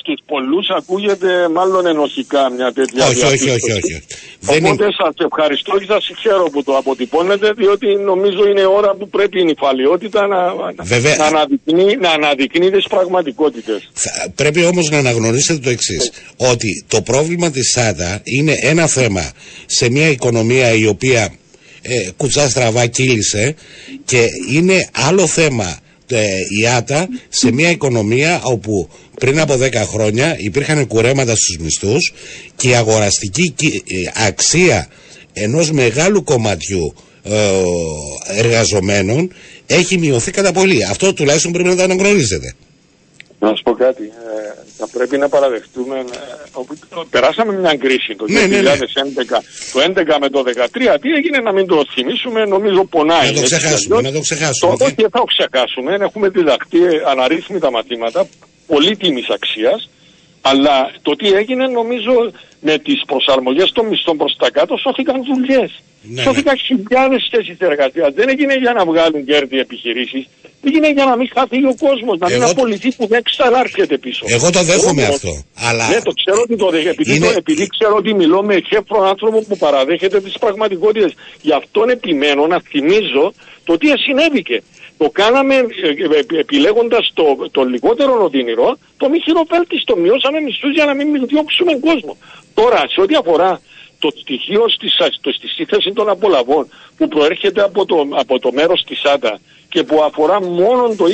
Στους 0.00 0.20
πολλούς 0.26 0.68
ακούγεται 0.78 1.48
μάλλον 1.48 1.86
ενοχικά 1.86 2.50
μια 2.50 2.72
τέτοια 2.72 3.06
όχι, 3.06 3.24
όχι, 3.24 3.50
όχι, 3.50 3.72
όχι, 3.72 4.02
Οπότε 4.46 4.68
είναι... 4.68 4.92
σας 5.02 5.14
ευχαριστώ 5.28 5.78
και 5.78 5.84
σας 5.88 6.04
συγχαίρω 6.04 6.50
που 6.52 6.62
το 6.62 6.76
αποτυπώνετε, 6.76 7.52
διότι 7.52 7.86
νομίζω 7.86 8.48
είναι 8.50 8.64
ώρα 8.64 8.94
που 8.94 9.08
πρέπει 9.08 9.40
η 9.40 9.44
νυφαλιότητα 9.44 10.26
να, 10.26 10.38
Βέβαια... 10.84 11.16
να, 11.16 11.24
αναδεικνύει, 11.24 11.96
να 12.00 12.10
αναδεικνύει 12.10 12.70
τις 12.70 12.86
πραγματικότητες. 12.88 13.90
Πρέπει 14.34 14.64
όμως 14.64 14.90
να 14.90 14.98
αναγνωρίσετε 14.98 15.58
το 15.58 15.70
εξής, 15.70 16.12
ότι 16.36 16.84
το 16.88 17.02
πρόβλημα 17.02 17.50
της 17.50 17.70
ΣΑΤΑ 17.70 18.20
είναι 18.24 18.54
ένα 18.60 18.86
θέμα 18.86 19.32
σε 19.66 19.90
μια 19.90 20.08
οικονομία 20.08 20.72
η 20.74 20.86
οποία 20.86 21.34
ε, 21.82 22.08
κουτσά 22.16 22.48
στραβά 22.48 22.86
κύλησε 22.86 23.54
και 24.04 24.26
είναι 24.52 24.88
άλλο 24.92 25.26
θέμα 25.26 25.78
ε, 26.06 26.26
η 26.60 26.66
ΆΤΑ 26.66 27.08
σε 27.28 27.52
μια 27.52 27.70
οικονομία 27.70 28.40
όπου 28.42 28.88
πριν 29.18 29.40
από 29.40 29.54
10 29.60 29.72
χρόνια 29.74 30.36
υπήρχαν 30.38 30.86
κουρέματα 30.86 31.36
στους 31.36 31.56
μισθούς 31.58 32.12
και 32.56 32.68
η 32.68 32.74
αγοραστική 32.74 33.54
ε, 33.86 34.24
αξία 34.26 34.88
ενός 35.32 35.70
μεγάλου 35.70 36.24
κομματιού 36.24 36.94
ε, 37.22 37.36
εργαζομένων 38.26 39.32
έχει 39.66 39.98
μειωθεί 39.98 40.30
κατά 40.30 40.52
πολύ. 40.52 40.84
Αυτό 40.84 41.12
τουλάχιστον 41.12 41.52
πρέπει 41.52 41.68
να 41.68 41.76
το 41.76 41.82
αναγνωρίζετε. 41.82 42.54
Να 43.40 43.54
σου 43.54 43.62
πω 43.62 43.72
κάτι. 43.72 44.02
Ε, 44.02 44.52
θα 44.78 44.88
πρέπει 44.92 45.18
να 45.18 45.28
παραδεχτούμε. 45.28 45.96
Ε, 45.98 46.04
περάσαμε 47.10 47.52
μια 47.52 47.74
κρίση 47.76 48.14
το 48.16 48.24
2011. 48.28 48.32
Ναι, 48.32 48.46
ναι, 48.46 48.60
ναι. 48.60 48.76
Το 49.72 49.80
2011 49.80 50.18
με 50.20 50.28
το 50.28 50.44
2013. 50.94 50.98
Τι 51.00 51.08
έγινε 51.18 51.38
να 51.38 51.52
μην 51.52 51.66
το 51.66 51.84
θυμίσουμε, 51.94 52.44
νομίζω 52.44 52.84
πονάει. 52.84 53.26
Να 53.26 53.40
το 53.40 53.42
ξεχάσουμε. 53.42 54.00
Να 54.00 54.12
το 54.12 54.20
ξεχάσουμε. 54.20 54.76
Το, 54.76 54.84
όχι, 54.84 54.94
θα 54.94 55.08
το 55.10 55.24
ξεχάσουμε. 55.24 55.94
Έχουμε 56.00 56.28
διδαχτεί 56.28 56.80
αναρρύθμιτα 57.06 57.70
μαθήματα 57.70 58.26
πολύτιμης 58.66 59.28
αξίας. 59.28 59.90
Αλλά 60.40 60.90
το 61.02 61.16
τι 61.16 61.32
έγινε 61.32 61.66
νομίζω 61.66 62.30
με 62.60 62.78
τις 62.78 63.02
προσαρμογές 63.06 63.72
των 63.72 63.86
μισθών 63.86 64.16
προς 64.16 64.36
τα 64.38 64.50
κάτω 64.50 64.76
σώθηκαν 64.76 65.24
δουλειές. 65.24 65.70
Ναι, 66.02 66.22
σώθηκαν 66.22 66.54
ναι. 66.54 66.60
χιλιάδες 66.60 67.28
θέσεις 67.30 67.56
εργασίας. 67.58 68.12
Δεν 68.14 68.28
έγινε 68.28 68.54
για 68.54 68.72
να 68.72 68.84
βγάλουν 68.84 69.24
κέρδη 69.24 69.58
επιχειρήσεις. 69.58 70.26
Έγινε 70.64 70.90
για 70.92 71.04
να 71.04 71.16
μην 71.16 71.28
χαθεί 71.34 71.64
ο 71.64 71.74
κόσμος, 71.78 72.18
να 72.18 72.30
μην 72.30 72.42
απολυθεί 72.42 72.94
που 72.94 73.06
δεν 73.06 73.22
ξανάρχεται 73.22 73.98
πίσω. 73.98 74.24
Εγώ 74.28 74.50
το 74.50 74.62
δέχομαι 74.62 75.04
αυτό. 75.04 75.44
Αλλά... 75.54 75.88
Ναι, 75.88 76.00
το 76.02 76.12
ξέρω 76.12 76.40
ότι 76.42 76.56
το 76.56 76.70
δέχομαι. 76.70 76.90
Επειδή, 76.90 77.16
είναι... 77.16 77.34
επειδή 77.36 77.66
ξέρω 77.66 77.94
ότι 77.96 78.14
μιλώ 78.14 78.42
με 78.42 78.54
χέφρο 78.68 79.02
άνθρωπο 79.02 79.38
που 79.48 79.56
παραδέχεται 79.56 80.20
τις 80.20 80.38
πραγματικότητες. 80.38 81.12
Γι' 81.40 81.52
αυτόν 81.52 81.88
επιμένω 81.88 82.46
να 82.46 82.60
θυμίζω 82.60 83.32
το 83.64 83.78
τι 83.78 83.88
συνέβηκε. 83.98 84.62
Το 85.02 85.10
κάναμε 85.12 85.54
ε, 85.54 85.88
ε, 85.88 86.38
επιλέγοντας 86.38 87.10
το, 87.14 87.24
το 87.50 87.64
λιγότερο 87.64 88.24
οδυνηρό, 88.24 88.78
το 88.96 89.08
μη 89.08 89.20
χειροπέλτιστο. 89.20 89.96
Μειώσαμε 89.96 90.40
μισθούς 90.40 90.72
για 90.72 90.84
να 90.84 90.94
μην 90.94 91.26
διώξουμε 91.26 91.72
κόσμο. 91.86 92.16
Τώρα, 92.54 92.84
σε 92.88 93.00
ό,τι 93.00 93.14
αφορά 93.14 93.60
το 93.98 94.08
στοιχείο 94.20 94.68
στις, 94.68 94.92
στη 95.36 95.48
σύνθεση 95.48 95.92
των 95.92 96.08
απολαβών 96.08 96.68
που 96.96 97.08
προέρχεται 97.08 97.62
από 97.62 97.84
το, 97.86 98.08
από 98.10 98.38
το 98.38 98.52
μέρος 98.52 98.84
της 98.86 99.00
ΣΑΤΑ 99.00 99.40
και 99.68 99.82
που 99.82 100.02
αφορά 100.02 100.42
μόνο 100.42 100.94
το 100.96 101.04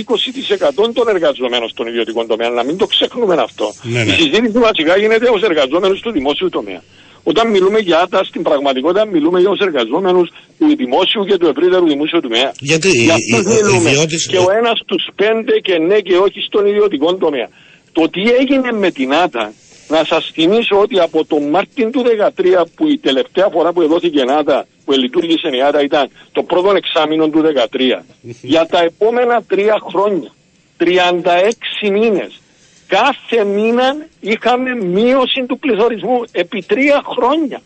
20% 0.86 0.92
των 0.94 1.08
εργαζομένων 1.08 1.68
στον 1.68 1.86
ιδιωτικό 1.86 2.26
τομέα, 2.26 2.50
να 2.50 2.64
μην 2.64 2.76
το 2.76 2.86
ξεχνούμε 2.86 3.34
αυτό. 3.34 3.72
Ναι, 3.82 4.04
ναι. 4.04 4.12
Η 4.12 4.14
συζήτηση 4.14 4.58
βασικά 4.58 4.96
γίνεται 4.98 5.28
ως 5.28 5.42
εργαζόμενος 5.42 6.00
του 6.00 6.10
δημόσιου 6.10 6.48
τομέα. 6.48 6.82
Όταν 7.30 7.50
μιλούμε 7.50 7.78
για 7.78 7.98
άτα, 8.00 8.24
στην 8.24 8.42
πραγματικότητα 8.42 9.06
μιλούμε 9.06 9.40
για 9.40 9.48
τους 9.48 9.58
εργαζόμενους 9.58 10.28
του 10.58 10.76
δημόσιου 10.76 11.24
και 11.24 11.36
του 11.36 11.46
ευρύτερου 11.46 11.86
δημόσιου 11.86 12.20
τομέα. 12.20 12.52
Γιατί 12.58 12.88
οι, 12.88 13.04
οι, 13.04 14.16
Και 14.28 14.38
ο 14.38 14.50
ένας 14.58 14.78
στου 14.84 14.98
πέντε 15.14 15.58
και 15.58 15.78
ναι 15.78 15.98
και 16.00 16.16
όχι 16.16 16.40
στον 16.40 16.66
ιδιωτικό 16.66 17.14
τομέα. 17.14 17.48
Το 17.92 18.08
τι 18.08 18.22
έγινε 18.40 18.72
με 18.72 18.90
την 18.90 19.14
άτα, 19.14 19.52
να 19.88 20.04
σας 20.04 20.30
θυμίσω 20.32 20.80
ότι 20.80 21.00
από 21.00 21.24
το 21.24 21.40
Μάρτιν 21.40 21.90
του 21.90 22.02
2013 22.36 22.64
που 22.74 22.88
η 22.88 22.98
τελευταία 22.98 23.48
φορά 23.52 23.72
που 23.72 23.82
εδόθηκε 23.82 24.18
η 24.18 24.30
άτα, 24.38 24.66
που 24.84 24.92
λειτουργήσε 24.92 25.48
η 25.56 25.62
άτα 25.62 25.82
ήταν 25.82 26.10
το 26.32 26.42
πρώτο 26.42 26.70
εξάμεινο 26.76 27.28
του 27.28 27.42
2013. 27.42 28.02
για 28.42 28.66
τα 28.66 28.80
επόμενα 28.82 29.42
τρία 29.42 29.76
χρόνια, 29.90 30.30
36 30.78 31.90
μήνες, 31.92 32.40
κάθε 32.86 33.44
μήνα 33.44 34.06
είχαμε 34.20 34.74
μείωση 34.74 35.44
του 35.46 35.58
πληθωρισμού 35.58 36.22
επί 36.32 36.62
τρία 36.62 37.02
χρόνια. 37.16 37.60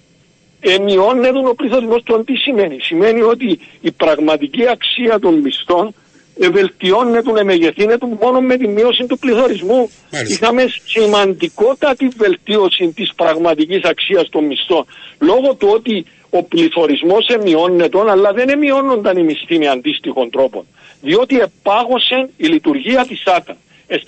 Εμειώνεται 0.61 1.39
ο 1.49 1.55
πληθωρισμός 1.55 2.03
του 2.03 2.25
τι 2.25 2.37
σημαίνει; 2.37 2.81
Σημαίνει 2.81 3.21
ότι 3.21 3.61
η 3.81 3.91
πραγματική 3.91 4.69
αξία 4.69 5.19
των 5.19 5.35
μισθών 5.35 5.95
βελτιώνεται, 6.53 7.41
εμεγεθύνεται 7.41 8.07
μόνο 8.21 8.41
με 8.41 8.57
τη 8.57 8.69
μείωση 8.69 9.07
του 9.07 9.19
πληθωρισμού. 9.19 9.91
Είχαμε 10.29 10.65
σημαντικότατη 10.87 12.09
βελτίωση 12.17 12.93
της 12.95 13.15
πραγματικής 13.15 13.83
αξίας 13.85 14.29
των 14.29 14.45
μισθών 14.45 14.85
λόγω 15.19 15.55
του 15.55 15.69
ότι 15.73 16.05
ο 16.31 16.43
πληθωρισμός 16.43 17.27
εμειώνεται 17.27 17.99
αλλά 18.09 18.33
δεν 18.33 18.49
εμειώνονταν 18.49 19.19
οι 19.19 19.23
μισθοί 19.23 19.59
με 19.59 19.69
αντίστοιχων 19.69 20.31
τρόπων 20.31 20.67
διότι 21.01 21.41
επάγωσε 21.41 22.29
η 22.37 22.47
λειτουργία 22.47 23.07
της 23.07 23.23
ΆΤΑ 23.27 23.57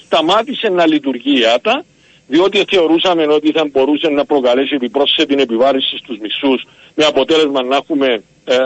σταμάτησε 0.04 0.68
να 0.68 0.86
λειτουργεί 0.86 1.40
η 1.40 1.46
ΆΤΑ 1.46 1.84
διότι 2.26 2.64
θεωρούσαμε 2.68 3.26
ότι 3.26 3.52
θα 3.52 3.68
μπορούσε 3.72 4.08
να 4.08 4.24
προκαλέσει 4.24 4.74
επιπρόσθετη 4.74 5.34
επιβάρηση 5.38 5.96
στους 5.96 6.18
μισούς 6.18 6.66
με 6.94 7.04
αποτέλεσμα 7.04 7.62
να 7.62 7.76
έχουμε 7.76 8.22
ε, 8.44 8.56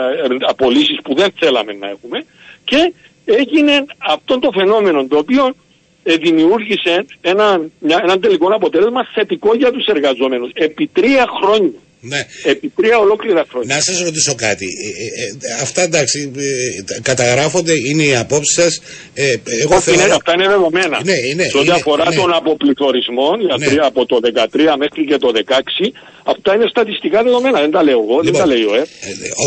απολύσεις 0.47 0.99
που 1.03 1.15
δεν 1.15 1.33
θέλαμε 1.39 1.73
να 1.73 1.89
έχουμε 1.89 2.25
και 2.63 2.93
έγινε 3.25 3.85
αυτό 3.97 4.39
το 4.39 4.51
φαινόμενο 4.51 5.07
το 5.07 5.17
οποίο 5.17 5.53
ε, 6.03 6.15
δημιούργησε 6.15 7.05
ένα, 7.21 7.61
μια, 7.79 7.99
ένα 8.03 8.19
τελικό 8.19 8.47
αποτέλεσμα 8.47 9.07
θετικό 9.13 9.55
για 9.55 9.71
τους 9.71 9.85
εργαζόμενους 9.85 10.51
επί 10.53 10.89
τρία 10.93 11.25
χρόνια. 11.41 11.79
Ναι. 12.07 12.25
Επί 12.43 12.71
τρία 12.75 12.97
ολόκληρα 12.97 13.45
χρόνια. 13.49 13.75
Να 13.75 13.81
σας 13.81 14.01
ρωτήσω 14.01 14.35
κάτι. 14.35 14.65
Ε, 14.65 15.21
ε, 15.23 15.53
ε, 15.53 15.61
αυτά 15.61 15.81
εντάξει, 15.81 16.31
καταγράφονται, 17.01 17.73
είναι 17.89 18.03
οι 18.03 18.15
απόψεις 18.15 18.55
σας. 18.55 18.81
εγώ 19.63 19.81
θέλω... 19.81 20.13
αυτά 20.13 20.33
είναι 20.33 20.47
δεδομένα. 20.47 21.01
Ναι, 21.03 21.17
ναι, 21.35 21.43
Σε 21.43 21.57
ό,τι 21.57 21.69
αφορά 21.69 22.09
ναι. 22.09 22.15
τον 22.15 22.33
αποπληθωρισμό 22.33 23.35
ναι. 23.35 23.75
από 23.81 24.05
το 24.05 24.19
2013 24.23 24.59
μέχρι 24.77 25.05
και 25.05 25.17
το 25.17 25.31
2016, 25.35 25.91
αυτά 26.23 26.55
είναι 26.55 26.67
στατιστικά 26.69 27.23
δεδομένα. 27.23 27.59
Δεν 27.59 27.71
τα 27.71 27.83
λέω 27.83 27.99
εγώ, 27.99 28.23
δεν 28.23 28.33
τα 28.33 28.45
λοιπόν, 28.45 28.47
λέει 28.47 28.63
ο 28.63 28.75
ΕΠ. 28.81 28.87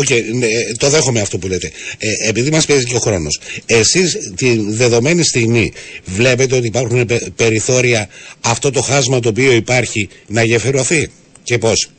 Okay, 0.01 0.21
ναι, 0.33 0.47
το 0.77 0.87
δέχομαι 0.87 1.21
αυτό 1.21 1.37
που 1.37 1.47
λέτε. 1.47 1.71
Ε, 1.97 2.29
επειδή 2.29 2.49
μας 2.51 2.65
πιέζει 2.65 2.85
και 2.85 2.95
ο 2.95 2.99
χρόνος, 2.99 3.39
εσείς 3.65 4.31
τη 4.35 4.59
δεδομένη 4.69 5.23
στιγμή 5.23 5.73
βλέπετε 6.05 6.55
ότι 6.55 6.67
υπάρχουν 6.67 7.09
περιθώρια 7.35 8.09
αυτό 8.41 8.71
το 8.71 8.81
χάσμα 8.81 9.19
το 9.19 9.29
οποίο 9.29 9.51
υπάρχει 9.51 10.09
να 10.27 10.43
γεφυρωθεί 10.43 11.11
και 11.43 11.57
πώς; 11.57 11.89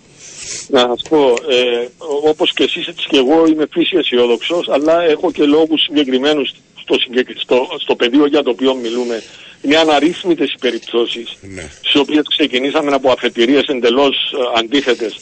Να 0.69 0.81
σας 0.81 1.03
πω, 1.09 1.29
ε, 1.29 1.89
όπως 2.25 2.53
και 2.53 2.63
εσείς 2.63 2.87
έτσι 2.87 3.07
και 3.09 3.17
εγώ 3.17 3.47
είμαι 3.47 3.67
φύση 3.71 3.97
αισιόδοξος, 3.97 4.69
αλλά 4.69 5.03
έχω 5.03 5.33
και 5.33 5.45
λόγους 5.45 5.83
συγκεκριμένους 5.83 6.55
στο, 6.81 6.97
στο, 7.37 7.69
στο 7.79 7.97
πεδίο 7.97 8.27
για 8.27 8.43
το 8.43 8.51
οποίο 8.51 8.75
μιλούμε. 8.75 9.23
Είναι 9.63 9.77
αναρρύθμιτες 9.77 10.53
οι 10.53 10.59
περιπτώσεις, 10.61 11.37
ναι. 11.41 11.71
στις 11.79 11.95
οποίες 11.95 12.23
ξεκινήσαμε 12.29 12.93
από 12.93 13.11
αφετηρίες 13.11 13.65
εντελώς 13.67 14.33
ε, 14.33 14.59
αντίθετες 14.59 15.17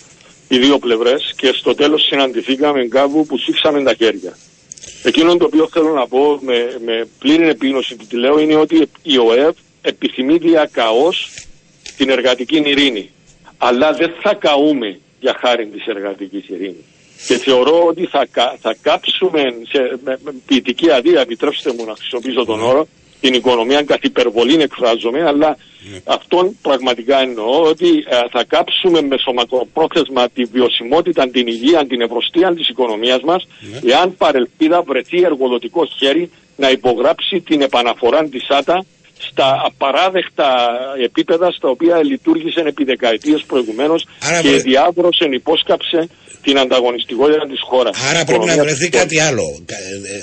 οι 0.49 0.59
δύο 0.59 0.79
πλευρές 0.79 1.33
και 1.37 1.53
στο 1.53 1.75
τέλος 1.75 2.03
συναντηθήκαμε 2.03 2.85
κάπου 2.85 3.27
που 3.27 3.39
σήξαμε 3.39 3.83
τα 3.83 3.95
χέρια. 3.95 4.37
Εκείνο 5.03 5.37
το 5.37 5.45
οποίο 5.45 5.69
θέλω 5.73 5.93
να 5.93 6.07
πω 6.07 6.39
με, 6.41 6.79
με 6.85 7.09
πλήρη 7.19 7.49
επίγνωση 7.49 7.97
που 7.97 8.07
τη 8.07 8.17
λέω 8.17 8.39
είναι 8.39 8.55
ότι 8.55 8.89
η 9.03 9.19
ΟΕΒ 9.19 9.55
επιθυμεί 9.83 10.37
διακαώς 10.37 11.29
την 11.97 12.11
εργατική 12.11 12.57
ειρήνη. 12.57 13.11
Αλλά 13.59 13.93
δεν 13.93 14.13
θα 14.23 14.35
καούμε 14.35 14.99
για 15.21 15.37
χάρη 15.41 15.67
της 15.67 15.87
εργατικής 15.87 16.49
ειρήνης. 16.49 16.85
Και 17.27 17.37
θεωρώ 17.37 17.85
ότι 17.87 18.07
θα, 18.07 18.27
θα 18.61 18.77
κάψουμε 18.83 19.43
σε 19.69 19.99
με, 20.05 20.19
με 20.25 20.35
ποιητική 20.47 20.91
αδεία, 20.91 21.21
επιτρέψτε 21.21 21.73
μου 21.73 21.85
να 21.85 21.95
χρησιμοποιήσω 21.95 22.45
τον 22.45 22.61
όρο, 22.61 22.89
την 23.21 23.35
οικονομία 23.35 23.83
καθ' 23.83 24.05
υπερβολή 24.05 24.63
εκφράζομαι, 24.63 25.23
αλλά 25.27 25.57
ναι. 25.93 25.99
αυτόν 26.05 26.57
πραγματικά 26.63 27.21
εννοώ 27.21 27.63
ότι 27.63 27.89
ε, 27.89 28.17
θα 28.31 28.45
κάψουμε 28.45 29.03
με 29.03 29.17
σωματοπρόθεσμα 29.19 30.29
τη 30.29 30.45
βιωσιμότητα, 30.45 31.29
την 31.29 31.47
υγεία, 31.47 31.87
την 31.87 32.01
ευρωστία 32.01 32.55
της 32.55 32.69
οικονομίας 32.69 33.21
μας, 33.23 33.47
ναι. 33.61 33.93
εάν 33.93 34.17
παρελπίδα 34.17 34.83
βρεθεί 34.83 35.23
εργοδοτικό 35.23 35.87
χέρι 35.87 36.31
να 36.57 36.71
υπογράψει 36.71 37.41
την 37.41 37.63
επαναφορά 37.63 38.25
της 38.25 38.49
ΆΤΑ 38.49 38.85
στα 39.29 39.63
απαράδεκτα 39.65 40.69
επίπεδα 41.05 41.51
στα 41.51 41.69
οποία 41.69 42.05
λειτουργήσε 42.05 42.61
επί 42.61 42.85
δεκαετίες 42.85 43.45
προηγουμένως 43.47 44.07
και 44.43 44.51
διάβρωσε, 44.51 45.25
υπόσκαψε 45.31 46.09
την 46.43 46.59
ανταγωνιστικότητα 46.59 47.47
της 47.47 47.61
χώρας. 47.61 47.99
Άρα 48.11 48.25
πρέπει 48.25 48.45
να 48.45 48.57
βρεθεί 48.57 48.89
κάτι 48.89 49.21
άλλο. 49.21 49.43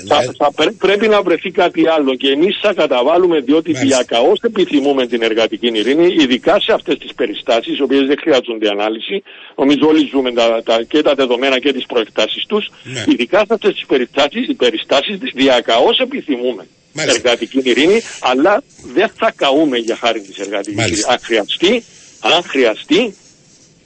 Θα, 0.06 0.34
θα 0.38 0.72
πρέπει 0.78 1.08
να 1.08 1.22
βρεθεί 1.22 1.50
κάτι 1.50 1.88
άλλο 1.88 2.14
και 2.14 2.28
εμείς 2.28 2.58
θα 2.62 2.72
καταβάλουμε 2.74 3.40
διότι 3.40 3.72
διακαώς 3.72 4.40
επιθυμούμε 4.42 5.06
την 5.06 5.22
εργατική 5.22 5.66
ειρήνη, 5.66 6.14
ειδικά 6.20 6.60
σε 6.60 6.72
αυτές 6.72 6.98
τις 6.98 7.14
περιστάσεις, 7.14 7.78
οι 7.78 7.82
οποίες 7.82 8.06
δεν 8.06 8.16
χρειάζονται 8.20 8.68
ανάλυση. 8.68 9.22
Νομίζω 9.56 9.86
όλοι 9.88 10.08
ζούμε 10.12 10.32
τα, 10.32 10.62
τα, 10.64 10.82
και 10.88 11.02
τα 11.02 11.14
δεδομένα 11.14 11.58
και 11.58 11.72
τις 11.72 11.86
προεκτάσεις 11.86 12.44
τους. 12.46 12.70
Ναι. 12.82 13.04
Ειδικά 13.06 13.38
σε 13.38 13.54
αυτές 13.54 13.72
τις 13.74 13.86
περιστάσεις, 13.86 14.48
οι 14.48 14.54
περιστάσεις 14.54 15.18
διακαώς 15.34 15.98
επιθυμούμε. 16.00 16.66
Μάλιστα. 16.98 17.20
εργατική 17.20 17.60
ειρήνη, 17.70 18.00
αλλά 18.20 18.62
δεν 18.94 19.10
θα 19.18 19.32
καούμε 19.36 19.76
για 19.78 19.96
χάρη 19.96 20.20
της 20.20 20.36
εργατικής 20.38 20.84
ειρήνης. 20.84 21.06
Αν 21.06 21.18
χρειαστεί, 21.22 21.84
αν 22.20 22.42
χρειαστεί 22.42 23.14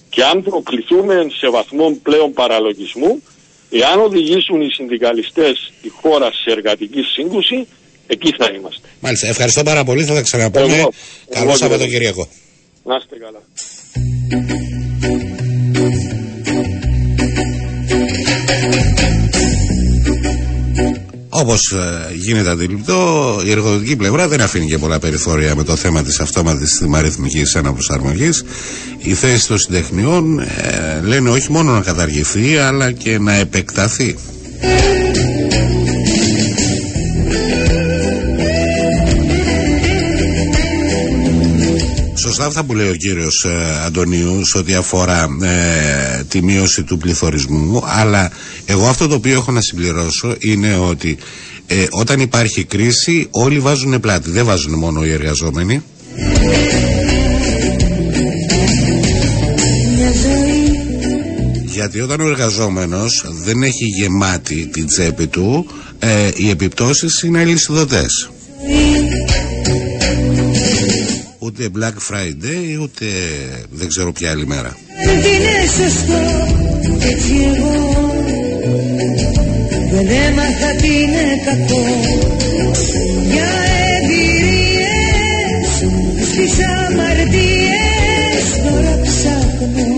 και 0.08 0.22
αν 0.24 0.42
προκληθούμε 0.42 1.14
σε 1.40 1.48
βαθμό 1.48 1.98
πλέον 2.02 2.32
παραλογισμού, 2.32 3.22
εάν 3.70 4.00
οδηγήσουν 4.00 4.60
οι 4.60 4.70
συνδικαλιστές 4.72 5.72
τη 5.82 5.88
χώρα 5.88 6.30
σε 6.32 6.50
εργατική 6.50 7.02
σύγκρουση, 7.02 7.66
εκεί 8.06 8.34
θα 8.38 8.50
είμαστε. 8.56 8.88
Μάλιστα. 9.00 9.26
Ευχαριστώ 9.28 9.62
πάρα 9.62 9.84
πολύ. 9.84 10.04
Θα 10.04 10.14
τα 10.14 10.22
ξαναπούμε. 10.22 10.88
Καλό 11.30 11.56
Σαββατοκύριακο. 11.56 12.28
Να 12.84 12.96
είστε 12.96 13.16
καλά. 13.16 13.42
Όπως 21.34 21.72
ε, 21.72 22.14
γίνεται 22.14 22.50
αντιληπτό, 22.50 23.40
η 23.44 23.50
εργοδοτική 23.50 23.96
πλευρά 23.96 24.28
δεν 24.28 24.40
αφήνει 24.40 24.66
και 24.66 24.78
πολλά 24.78 24.98
περιθώρια 24.98 25.54
με 25.56 25.64
το 25.64 25.76
θέμα 25.76 26.02
της 26.02 26.20
αυτόματης 26.20 26.76
θυμαριθμική 26.78 27.42
αναπροσαρμογής. 27.54 28.44
Η 28.98 29.14
θέση 29.14 29.46
των 29.46 29.58
συντεχνιών 29.58 30.40
ε, 30.40 31.00
λένε 31.02 31.30
όχι 31.30 31.52
μόνο 31.52 31.72
να 31.72 31.80
καταργηθεί, 31.80 32.56
αλλά 32.56 32.92
και 32.92 33.18
να 33.18 33.32
επεκταθεί. 33.34 34.16
Σωστά 42.22 42.44
αυτά 42.44 42.64
που 42.64 42.74
λέει 42.74 42.88
ο 42.88 42.94
κύριος 42.94 43.44
ε, 43.44 43.84
Αντωνίους 43.84 44.48
σε 44.48 44.58
ό,τι 44.58 44.74
αφορά 44.74 45.28
ε, 45.42 46.22
τη 46.28 46.42
μείωση 46.42 46.82
του 46.82 46.98
πληθωρισμού 46.98 47.82
αλλά 47.86 48.30
εγώ 48.64 48.86
αυτό 48.86 49.08
το 49.08 49.14
οποίο 49.14 49.32
έχω 49.32 49.52
να 49.52 49.60
συμπληρώσω 49.60 50.36
είναι 50.38 50.76
ότι 50.76 51.18
ε, 51.66 51.86
όταν 51.90 52.20
υπάρχει 52.20 52.64
κρίση 52.64 53.28
όλοι 53.30 53.58
βάζουν 53.58 54.00
πλάτη. 54.00 54.30
Δεν 54.30 54.44
βάζουν 54.44 54.78
μόνο 54.78 55.04
οι 55.04 55.12
εργαζόμενοι. 55.12 55.82
Γιατί 61.64 62.00
όταν 62.00 62.20
ο 62.20 62.26
εργαζόμενος 62.26 63.24
δεν 63.44 63.62
έχει 63.62 63.84
γεμάτη 63.84 64.66
την 64.72 64.86
τσέπη 64.86 65.26
του 65.26 65.66
ε, 65.98 66.30
οι 66.34 66.50
επιπτώσεις 66.50 67.22
είναι 67.22 67.40
αλυσιδωτές 67.40 68.30
ούτε 71.42 71.68
Black 71.78 71.96
Friday 72.10 72.80
ούτε 72.82 73.06
δεν 73.70 73.88
ξέρω 73.88 74.12
ποια 74.12 74.30
άλλη 74.30 74.46
μέρα. 74.46 74.76
Δεν 75.04 75.16
είναι 75.16 75.66
σωστό 75.76 76.22
έτσι 77.10 77.32
εγώ 77.56 77.92
δεν 79.92 80.06
έμαθα 80.26 80.70
τι 80.80 80.88
είναι 81.00 81.24
κακό. 81.44 81.84
Για 83.30 83.50
εμπειρίες 83.96 85.70
στις 86.28 86.52
αμαρτίες 86.76 88.44
τώρα 88.64 88.94
ψάχνω. 89.02 89.90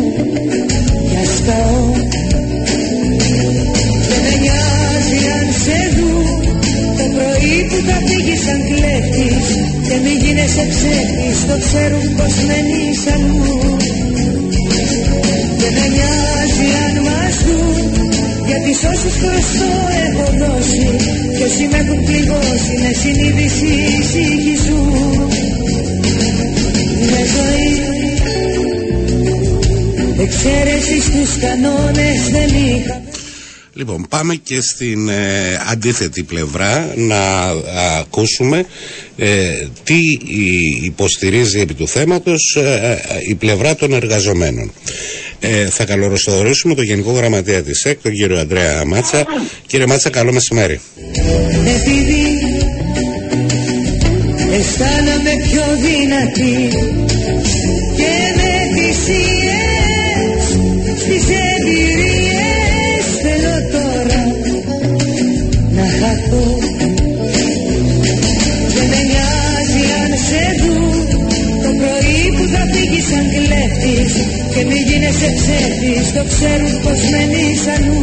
Για 1.10 1.24
σκαώ 1.36 1.83
σαν 8.44 8.60
κλέφτης 8.68 9.46
και 9.88 9.96
μην 10.04 10.16
γίνεσαι 10.22 10.64
ψεύτης 10.72 11.38
το 11.48 11.56
ξέρουν 11.64 12.06
πως 12.16 12.34
μένεις 12.46 13.00
αλλού 13.14 13.76
και 15.60 15.68
με 15.76 15.84
νοιάζει 15.94 16.68
αν 16.84 16.94
μας 17.06 17.36
δουν 17.44 17.76
γιατί 18.48 18.70
σ' 18.80 18.86
όσους 18.92 19.14
χρωστώ 19.22 19.72
έχω 20.06 20.26
δώσει 20.42 20.86
και 21.36 21.44
όσοι 21.48 21.64
με 21.70 21.78
έχουν 21.82 22.04
πληγώσει 22.04 22.74
με 22.82 22.92
συνείδηση 23.00 23.74
ζουν 24.64 25.28
με 27.12 27.22
ζωή 27.34 27.72
εξαίρεσης 30.24 31.04
στους 31.04 31.38
κανόνες 31.44 32.20
δεν 32.34 32.50
είχα 32.66 33.03
Λοιπόν, 33.76 34.06
πάμε 34.08 34.34
και 34.34 34.60
στην 34.60 35.08
ε, 35.08 35.60
αντίθετη 35.70 36.22
πλευρά 36.22 36.92
να 36.96 37.20
ακούσουμε 37.98 38.64
ε, 39.16 39.28
τι 39.84 39.98
υποστηρίζει 40.82 41.60
επί 41.60 41.74
του 41.74 41.88
θέματος 41.88 42.56
ε, 42.56 42.98
η 43.28 43.34
πλευρά 43.34 43.74
των 43.74 43.92
εργαζομένων. 43.92 44.72
θα 45.70 45.84
καλωσορίσουμε 45.84 46.74
τον 46.74 46.84
Γενικό 46.84 47.12
Γραμματέα 47.12 47.62
της 47.62 47.84
ΕΚ, 47.84 48.02
τον 48.02 48.12
κύριο 48.12 48.38
Αντρέα 48.38 48.84
Μάτσα. 48.84 49.24
Κύριε 49.66 49.86
Μάτσα, 49.86 50.10
καλό 50.10 50.32
μεσημέρι. 50.32 50.80
Επειδή 51.76 52.24
αισθάνομαι 54.50 55.32
πιο 55.50 55.62
δυνατή 55.82 56.68
και 57.96 58.12
με 58.36 58.76
θυσίες 58.76 59.74
στις 60.98 61.28
μη 75.14 75.20
γίνεσαι 75.20 75.34
ψεύτης 75.38 76.12
Το 76.12 76.24
ξέρουν 76.28 76.80
πως 76.82 77.00
μένεις 77.10 77.66
αλλού 77.74 78.02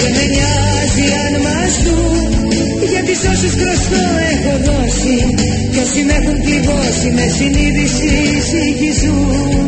Δεν 0.00 0.12
με 0.16 0.24
νοιάζει 0.34 1.06
αν 1.24 1.34
μας 1.46 1.74
δουν 1.84 2.52
Γιατί 2.92 3.14
σ' 3.14 3.26
όσους 3.32 3.54
χρωστώ 3.60 4.04
έχω 4.32 4.54
δώσει. 4.68 5.34
Κι 5.72 5.78
όσοι 5.78 6.02
με 6.04 6.12
έχουν 6.12 6.36
πληγώσει 6.42 7.08
Με 7.16 7.26
συνείδηση 7.36 8.14
συγχυζούν 8.48 9.65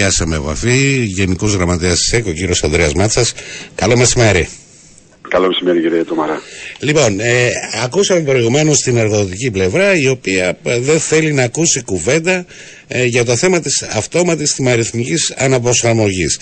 πιάσαμε 0.00 0.36
επαφή. 0.36 1.04
Γενικός 1.04 1.54
Γραμματέας 1.54 1.98
της 1.98 2.12
ΕΚ, 2.12 2.26
ο 2.26 2.30
κύριος 2.30 2.62
Ανδρέας 2.62 2.92
Μάτσας. 2.94 3.32
Καλό 3.74 3.96
μεσημέρι. 3.96 4.48
Καλό 5.28 5.46
μεσημέρι, 5.46 5.80
κύριε 5.80 6.04
Τωμαρά. 6.04 6.40
Λοιπόν, 6.78 7.20
ε, 7.20 7.50
ακούσαμε 7.82 8.20
προηγουμένως 8.20 8.78
την 8.78 8.96
εργοδοτική 8.96 9.50
πλευρά, 9.50 9.94
η 9.94 10.08
οποία 10.08 10.58
ε, 10.64 10.78
δεν 10.78 11.00
θέλει 11.00 11.32
να 11.32 11.42
ακούσει 11.42 11.82
κουβέντα 11.82 12.46
ε, 12.88 13.04
για 13.04 13.24
το 13.24 13.36
θέμα 13.36 13.60
της 13.60 13.82
αυτόματης 13.82 14.52
θυμαριθμική 14.52 15.14
αναπροσαρμογής. 15.36 16.38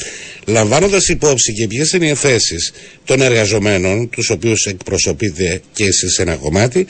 Λαμβάνοντας 0.46 1.08
υπόψη 1.08 1.52
και 1.52 1.66
ποιες 1.66 1.92
είναι 1.92 2.08
οι 2.08 2.14
θέσεις 2.14 2.72
των 3.04 3.20
εργαζομένων, 3.20 4.10
τους 4.10 4.30
οποίους 4.30 4.64
εκπροσωπείτε 4.66 5.60
και 5.72 5.84
εσείς 5.84 6.12
σε 6.14 6.22
ένα 6.22 6.34
κομμάτι, 6.34 6.86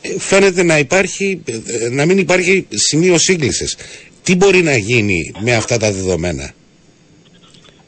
ε, 0.00 0.08
φαίνεται 0.18 0.62
να, 0.62 0.78
υπάρχει, 0.78 1.42
ε, 1.44 1.88
να 1.88 2.06
μην 2.06 2.18
υπάρχει 2.18 2.66
σημείο 2.70 3.18
σύγκλησης. 3.18 3.76
Τι 4.22 4.36
μπορεί 4.36 4.62
να 4.62 4.76
γίνει 4.76 5.32
με 5.40 5.54
αυτά 5.54 5.76
τα 5.76 5.92
δεδομένα; 5.92 6.52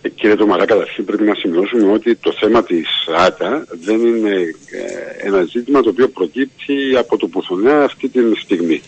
Ε, 0.03 0.09
κύριε 0.09 0.37
Τωμαρά, 0.37 0.65
καταρχήν 0.65 1.05
πρέπει 1.05 1.23
να 1.23 1.35
σημειώσουμε 1.35 1.93
ότι 1.93 2.17
το 2.17 2.33
θέμα 2.33 2.65
της 2.65 2.89
ΆΤΑ 3.17 3.67
δεν 3.85 4.07
είναι 4.07 4.35
ε, 4.71 5.27
ένα 5.27 5.43
ζήτημα 5.43 5.81
το 5.81 5.89
οποίο 5.89 6.09
προκύπτει 6.09 6.97
από 6.99 7.17
το 7.17 7.27
πουθενά 7.27 7.85
αυτή 7.85 8.09
τη 8.09 8.21
στιγμή. 8.43 8.83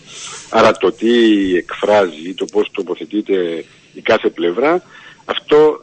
Άρα 0.49 0.71
το 0.71 0.91
τι 0.91 1.09
εκφράζει, 1.55 2.33
το 2.35 2.45
πώς 2.45 2.69
τοποθετείται 2.71 3.65
η 3.93 4.01
κάθε 4.01 4.29
πλευρά, 4.29 4.83
αυτό 5.25 5.79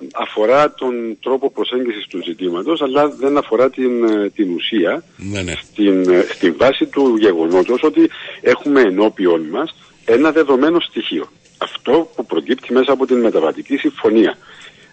ε, 0.00 0.06
αφορά 0.12 0.74
τον 0.74 1.16
τρόπο 1.20 1.50
προσέγγισης 1.50 2.06
του 2.06 2.22
ζητήματος, 2.24 2.82
αλλά 2.82 3.08
δεν 3.08 3.36
αφορά 3.36 3.70
την, 3.70 3.92
την 4.34 4.54
ουσία, 4.54 5.04
ναι, 5.16 5.42
ναι. 5.42 5.54
Στην, 5.62 6.04
στην 6.34 6.54
βάση 6.56 6.86
του 6.86 7.16
γεγονότος 7.20 7.82
ότι 7.82 8.10
έχουμε 8.40 8.80
ενώπιον 8.80 9.40
μας 9.50 9.74
ένα 10.04 10.32
δεδομένο 10.32 10.80
στοιχείο. 10.80 11.28
αυτό 11.58 12.10
που 12.14 12.26
προκύπτει 12.26 12.72
μέσα 12.72 12.92
από 12.92 13.06
την 13.06 13.20
μεταβατική 13.20 13.76
συμφωνία. 13.76 14.38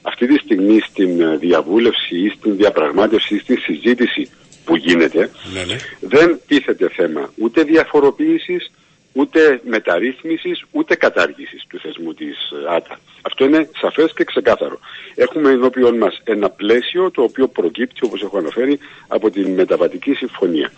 Αυτή 0.01 0.27
τη 0.27 0.37
στιγμή 0.37 0.79
στην 0.79 1.21
ε, 1.21 1.37
διαβούλευση 1.37 2.17
ή 2.19 2.29
στην 2.29 2.55
διαπραγμάτευση 2.57 3.35
ή 3.35 3.39
στην 3.39 3.59
συζήτηση 3.59 4.29
που 4.65 4.75
γίνεται 4.75 5.31
Ναι, 5.53 5.63
ναι. 5.63 5.75
δεν 5.99 6.39
τίθεται 6.47 6.89
θέμα 6.89 7.33
ούτε 7.37 7.63
διαφοροποίησης, 7.63 8.71
ούτε 9.13 9.61
μεταρρύθμισης, 9.63 10.63
ούτε 10.71 10.95
κατάργησης 10.95 11.63
του 11.67 11.79
θεσμού 11.79 12.13
της 12.13 12.37
ε, 12.67 12.75
ΆΤΑ. 12.75 12.99
Αυτό 13.21 13.45
είναι 13.45 13.69
σαφές 13.77 14.13
και 14.13 14.23
ξεκάθαρο. 14.23 14.79
Έχουμε 15.15 15.49
ενώπιον 15.51 15.97
μας 15.97 16.21
ένα 16.23 16.49
πλαίσιο 16.49 17.11
το 17.11 17.21
οποίο 17.21 17.47
προκύπτει, 17.47 17.99
όπως 18.05 18.21
έχω 18.21 18.37
αναφέρει, 18.37 18.79
από 19.07 19.29
την 19.29 19.53
μεταβατική 19.53 20.13
συμφωνία. 20.13 20.71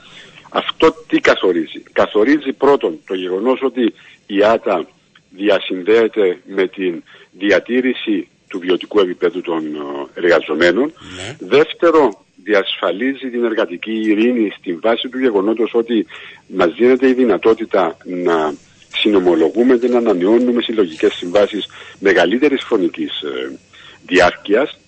Αυτό 0.50 0.96
τι 1.08 1.20
καθορίζει. 1.20 1.84
Καθορίζει 1.92 2.52
πρώτον 2.54 3.00
το 3.08 3.14
γεγονός 3.14 3.62
ότι 3.62 3.94
η 4.36 4.44
ΆΤΑ 4.44 4.88
διασυνδέεται 5.30 6.40
με 6.46 6.68
την 6.68 7.04
διατήρηση 7.32 8.28
του 8.48 8.60
βιωτικού 8.60 9.00
επίπεδου 9.00 9.42
των 9.42 9.66
ε, 9.66 10.20
εργαζομένων. 10.20 10.94
Ναι. 11.16 11.36
Δεύτερο, 11.40 12.24
διασφαλίζει 12.44 13.30
την 13.30 13.44
εργατική 13.44 13.92
ειρήνη 13.92 14.52
στην 14.58 14.80
βάση 14.82 15.10
του 15.10 15.20
γεγονότος 15.20 15.74
ότι 15.74 16.06
μας 16.48 16.74
δίνεται 16.74 17.08
η 17.08 17.14
δυνατότητα 17.14 17.98
να 18.04 18.54
συνομολογούμε 18.94 19.78
και 19.78 19.88
να 19.88 19.98
ανανεώνουμε 19.98 20.62
συλλογικές 20.62 21.14
συμβάσεις 21.14 21.66
μεγαλύτερης 22.00 22.64
χρονικής 22.64 23.22
ε, 23.22 23.60
διάρκειας 24.06 24.80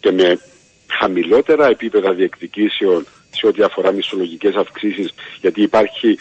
και 0.00 0.12
με 0.12 0.38
χαμηλότερα 0.98 1.66
επίπεδα 1.66 2.12
διεκδικήσεων 2.12 3.06
σε 3.30 3.46
ό,τι 3.46 3.62
αφορά 3.62 3.92
μισθολογικές 3.92 4.54
αυξήσεις 4.54 5.14
γιατί 5.40 5.62
υπάρχει 5.62 6.18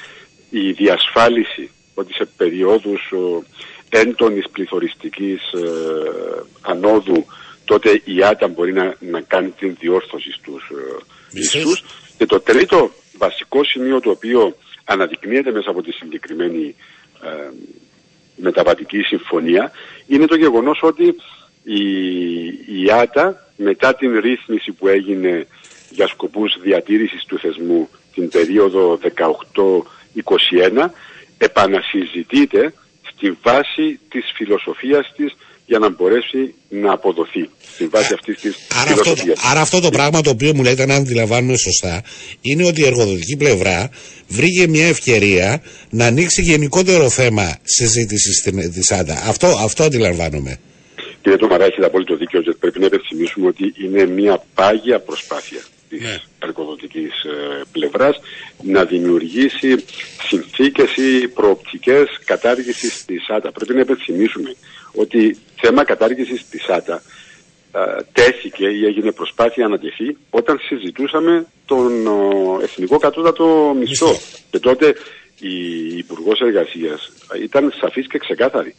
η 0.50 0.72
διασφάλιση 0.72 1.70
ότι 1.94 2.14
σε 2.14 2.28
περιόδους 2.38 3.12
ο, 3.12 3.44
έντονης 3.90 4.50
πληθωριστικής 4.50 5.52
ε, 5.52 6.44
ανόδου 6.62 7.26
τότε 7.66 8.02
η 8.04 8.24
ΆΤΑ 8.24 8.48
μπορεί 8.48 8.74
να, 8.74 8.96
να 9.00 9.22
κάνει 9.22 9.50
την 9.50 9.76
διόρθωση 9.80 10.32
στους 10.32 10.70
ε, 10.72 11.04
Μισθούς. 11.34 11.56
μισθούς. 11.56 11.84
Και 12.18 12.26
το 12.26 12.40
τρίτο 12.40 12.92
βασικό 13.18 13.64
σημείο 13.64 14.00
το 14.00 14.10
οποίο 14.10 14.56
αναδεικνύεται 14.84 15.52
μέσα 15.52 15.70
από 15.70 15.82
τη 15.82 15.92
συγκεκριμένη 15.92 16.76
ε, 17.24 17.50
μεταβατική 18.36 19.02
συμφωνία 19.02 19.72
είναι 20.08 20.26
το 20.26 20.36
γεγονός 20.36 20.80
ότι 20.82 21.16
η, 21.64 21.84
η 22.84 22.92
ΆΤΑ 22.92 23.52
μετά 23.56 23.96
την 23.96 24.20
ρύθμιση 24.20 24.72
που 24.72 24.88
έγινε 24.88 25.48
για 25.90 26.08
σκοπούς 26.08 26.58
διατήρησης 26.62 27.26
του 27.26 27.40
θεσμού 27.40 27.90
την 28.14 28.30
περίοδο 28.30 29.00
18-21 30.24 30.90
επανασυζητείται 31.38 32.74
στη 33.12 33.38
βάση 33.44 34.00
της 34.10 34.32
φιλοσοφίας 34.36 35.14
της 35.16 35.36
για 35.66 35.80
να 35.80 35.90
μπορέσει 35.90 36.54
να 36.70 36.92
αποδοθεί 36.94 37.50
στη 37.74 37.88
βάση 37.88 38.14
αυτής 38.14 38.40
της 38.42 38.56
Άρα 38.82 38.92
αυτό, 38.92 39.04
φιλοσοφίας. 39.04 39.40
άρα 39.52 39.62
αυτό 39.62 39.80
το 39.80 39.90
πράγμα 39.90 40.22
το 40.22 40.30
οποίο 40.30 40.56
μου 40.56 40.64
λέτε 40.64 40.86
να 40.86 40.96
αντιλαμβάνουμε 40.96 41.58
σωστά 41.58 42.04
είναι 42.42 42.66
ότι 42.66 42.82
η 42.82 42.86
εργοδοτική 42.86 43.38
πλευρά 43.38 43.90
βρήκε 44.28 44.68
μια 44.68 44.88
ευκαιρία 44.88 45.64
να 45.90 46.06
ανοίξει 46.06 46.42
γενικότερο 46.42 47.10
θέμα 47.10 47.58
συζήτηση 47.64 48.34
στην 48.34 48.74
της 48.74 48.92
ΆΝΤΑ. 48.92 49.24
Αυτό, 49.28 49.48
αυτό 49.48 49.84
αντιλαμβάνομαι. 49.84 50.60
Κύριε 51.22 51.38
Τωμαρά, 51.38 51.66
έχετε 51.66 51.86
απόλυτο 51.86 52.16
δίκιο 52.16 52.40
ότι 52.40 52.54
πρέπει 52.60 52.80
να 52.80 52.86
υπενθυμίσουμε 52.86 53.48
ότι 53.48 53.74
είναι 53.84 54.06
μια 54.06 54.44
πάγια 54.54 55.00
προσπάθεια 55.00 55.60
της 55.98 56.08
Ναι. 56.08 56.18
εργοδοτικής 56.40 57.24
ε, 57.24 57.62
πλευράς 57.72 58.20
να 58.64 58.84
δημιουργήσει 58.86 59.86
συνθήκες 60.28 60.96
ή 60.96 61.28
προοπτικές 61.28 62.08
κατάργησης 62.26 63.06
της 63.06 63.30
ΆΤΑ. 63.30 63.52
Πρέπει 63.52 63.74
να 63.74 63.80
υπενθυμίσουμε 63.80 64.56
ότι 64.94 65.38
θέμα 65.62 65.84
κατάργησης 65.84 66.50
της 66.50 66.68
ΆΤΑ 66.68 67.02
ε, 67.72 67.80
τέθηκε 68.12 68.66
ή 68.68 68.86
έγινε 68.86 69.12
προσπάθεια 69.12 69.68
να 69.68 69.80
τεθεί 69.80 70.18
όταν 70.30 70.60
συζητούσαμε 70.68 71.46
τον 71.66 72.08
ο, 72.08 72.60
εθνικό 72.62 72.98
κατώτατο 72.98 73.76
μισθό. 73.80 74.08
Μισθό. 74.08 74.42
Και 74.52 74.60
τότε 74.60 74.96
η 75.40 75.88
Υπουργός 75.98 76.40
Εργασίας 76.40 77.12
ήταν 77.44 77.74
σαφής 77.80 78.08
και 78.08 78.18
ξεκάθαρη. 78.18 78.76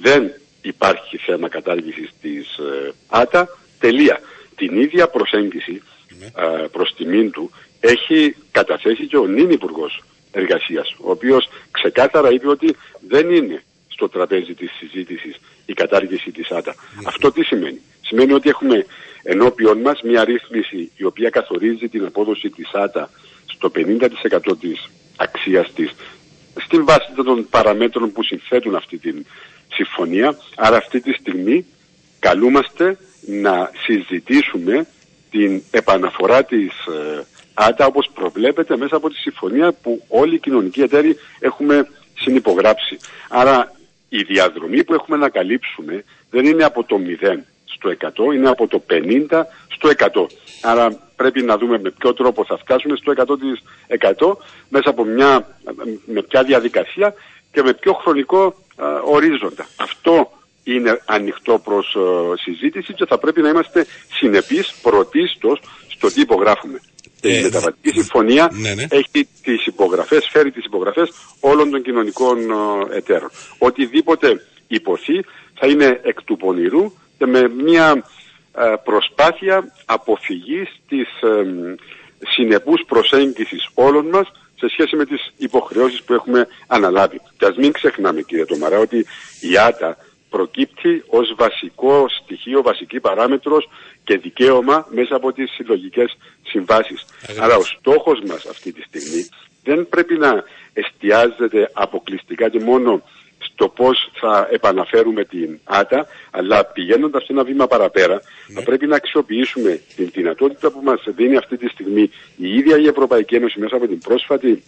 Δεν 0.00 0.32
υπάρχει 0.62 1.16
θέμα 1.16 1.48
κατάργησης 1.48 2.10
της 2.20 2.56
ε, 2.58 2.92
ΆΤΑ, 3.08 3.48
τελεία. 3.78 4.20
Την 4.56 4.80
ίδια 4.80 5.08
προσέγγιση 5.08 5.82
ε, 6.22 6.66
προς 6.72 6.94
τιμήν 6.96 7.30
του 7.30 7.50
έχει 7.80 8.36
καταθέσει 8.50 9.06
και 9.06 9.16
ο 9.16 9.26
νυν 9.26 9.50
Υπουργός 9.50 10.02
Εργασίας, 10.32 10.94
ο 11.00 11.10
οποίος 11.10 11.48
ξεκάθαρα 11.70 12.30
είπε 12.30 12.48
ότι 12.48 12.76
δεν 13.08 13.30
είναι 13.30 13.62
στο 13.88 14.08
τραπέζι 14.08 14.54
της 14.54 14.70
συζήτησης 14.78 15.36
η 15.66 15.72
κατάργηση 15.72 16.30
της 16.30 16.50
ΆΤΑ. 16.50 16.74
Αυτό 17.06 17.32
τι 17.32 17.42
σημαίνει; 17.44 17.80
Σημαίνει 18.10 18.32
ότι 18.32 18.48
έχουμε 18.48 18.86
ενώπιον 19.22 19.78
μας 19.78 20.00
μια 20.02 20.24
ρύθμιση 20.24 20.90
η 20.96 21.04
οποία 21.04 21.30
καθορίζει 21.30 21.88
την 21.88 22.04
απόδοση 22.04 22.50
της 22.50 22.70
ΆΤΑ 22.72 23.10
στο 23.46 23.70
50% 23.74 24.56
της 24.60 24.90
αξίας 25.16 25.72
της 25.72 25.90
στην 26.56 26.84
βάση 26.84 27.12
των 27.16 27.46
παραμέτρων 27.50 28.12
που 28.12 28.22
συνθέτουν 28.22 28.74
αυτή 28.74 28.98
την 28.98 29.26
συμφωνία. 29.72 30.38
Άρα 30.56 30.76
αυτή 30.76 31.00
τη 31.00 31.12
στιγμή 31.12 31.66
καλούμαστε 32.18 32.98
να 33.26 33.70
συζητήσουμε 33.84 34.86
την 35.30 35.62
επαναφορά 35.70 36.44
της 36.44 36.86
ε, 36.86 37.24
ΆΤΑ 37.54 37.86
όπως 37.86 38.10
προβλέπεται 38.14 38.76
μέσα 38.76 38.96
από 38.96 39.08
τη 39.08 39.16
συμφωνία 39.16 39.72
που 39.72 40.04
όλοι 40.08 40.34
οι 40.34 40.38
κοινωνικοί 40.38 40.80
εταίροι 40.82 41.16
έχουμε 41.40 41.88
συνυπογράψει. 42.18 42.98
Άρα 43.28 43.72
η 44.08 44.22
διαδρομή 44.22 44.84
που 44.84 44.94
έχουμε 44.94 45.16
να 45.16 45.28
καλύψουμε 45.28 46.04
δεν 46.30 46.44
είναι 46.44 46.64
από 46.64 46.84
το 46.84 47.00
0 47.22 47.38
στο 47.64 47.92
100, 48.30 48.34
είναι 48.34 48.48
από 48.48 48.66
το 48.66 48.82
50 48.90 49.42
στο 49.68 49.90
100. 49.98 50.26
Άρα 50.62 51.10
πρέπει 51.16 51.42
να 51.42 51.58
δούμε 51.58 51.78
με 51.78 51.90
ποιο 51.90 52.14
τρόπο 52.14 52.44
θα 52.44 52.58
φτάσουμε 52.58 52.96
στο 52.96 53.12
100% 53.16 53.38
της 53.40 53.62
100 54.18 54.36
μέσα 54.68 54.90
από 54.90 55.04
μια, 55.04 55.58
με 56.04 56.22
ποια 56.22 56.42
διαδικασία 56.42 57.14
και 57.52 57.62
με 57.62 57.72
ποιο 57.72 57.92
χρονικό 57.92 58.44
α, 58.76 59.00
ορίζοντα. 59.04 59.66
Αυτό 59.76 60.30
είναι 60.74 61.02
ανοιχτό 61.04 61.58
προς 61.58 61.94
ε, 61.94 62.36
συζήτηση 62.42 62.92
και 62.92 63.06
θα 63.06 63.18
πρέπει 63.18 63.40
να 63.40 63.48
είμαστε 63.48 63.86
συνεπείς 64.12 64.74
πρωτίστως 64.82 65.60
στο 65.88 66.12
τι 66.12 66.20
υπογράφουμε. 66.20 66.80
Ε, 67.20 67.38
η 67.38 67.42
μεταβατική 67.42 67.90
συμφωνία 67.90 68.50
ναι, 68.52 68.74
ναι. 68.74 68.86
έχει 68.88 69.28
τις 69.42 69.66
υπογραφές, 69.66 70.28
φέρει 70.30 70.50
τις 70.50 70.64
υπογραφές 70.64 71.10
όλων 71.40 71.70
των 71.70 71.82
κοινωνικών 71.82 72.38
ε, 72.50 72.96
εταίρων. 72.96 73.30
Οτιδήποτε 73.58 74.46
υποθεί 74.68 75.24
θα 75.54 75.66
είναι 75.66 76.00
εκ 76.02 76.22
του 76.22 76.36
πονηρού 76.36 76.92
και 77.18 77.26
με 77.26 77.48
μια 77.48 78.04
ε, 78.58 78.74
προσπάθεια 78.84 79.72
αποφυγής 79.84 80.68
της 80.88 81.08
ε, 81.22 81.76
συνεπούς 82.34 82.84
προσέγγισης 82.86 83.68
όλων 83.74 84.06
μας 84.06 84.32
σε 84.58 84.68
σχέση 84.68 84.96
με 84.96 85.04
τις 85.04 85.32
υποχρεώσεις 85.36 86.02
που 86.02 86.12
έχουμε 86.12 86.46
αναλάβει. 86.66 87.20
Και 87.38 87.46
ας 87.46 87.56
μην 87.56 87.72
ξεχνάμε 87.72 88.22
κύριε 88.22 88.44
Τομαρά 88.44 88.78
ότι 88.78 89.06
η 89.40 89.58
ΆΤΑ 89.58 89.96
προκύπτει 90.30 91.04
ως 91.06 91.34
βασικό 91.36 92.06
στοιχείο, 92.08 92.62
βασική 92.62 93.00
παράμετρος 93.00 93.68
και 94.04 94.18
δικαίωμα 94.18 94.86
μέσα 94.90 95.16
από 95.16 95.32
τις 95.32 95.50
συλλογικές 95.50 96.16
συμβάσεις. 96.42 97.04
Ακριβώς. 97.22 97.44
Άρα 97.44 97.56
ο 97.56 97.62
στόχος 97.62 98.20
μας 98.26 98.46
αυτή 98.46 98.72
τη 98.72 98.82
στιγμή 98.82 99.28
δεν 99.64 99.88
πρέπει 99.88 100.18
να 100.18 100.44
εστιάζεται 100.72 101.70
αποκλειστικά 101.72 102.48
και 102.48 102.60
μόνο 102.60 103.02
στο 103.38 103.68
πώς 103.68 104.10
θα 104.20 104.48
επαναφέρουμε 104.50 105.24
την 105.24 105.58
ΆΤΑ, 105.64 106.06
αλλά 106.30 106.64
πηγαίνοντας 106.64 107.26
ένα 107.28 107.44
βήμα 107.44 107.66
παραπέρα, 107.66 108.20
θα 108.54 108.62
πρέπει 108.62 108.86
να 108.86 108.96
αξιοποιήσουμε 108.96 109.80
την 109.96 110.10
δυνατότητα 110.12 110.70
που 110.70 110.80
μας 110.82 111.02
δίνει 111.06 111.36
αυτή 111.36 111.56
τη 111.56 111.68
στιγμή 111.68 112.10
η 112.36 112.56
ίδια 112.56 112.78
η 112.78 112.86
Ευρωπαϊκή 112.86 113.34
Ένωση 113.34 113.58
μέσα 113.60 113.76
από 113.76 113.86
την 113.86 113.98
πρόσφατη 113.98 114.62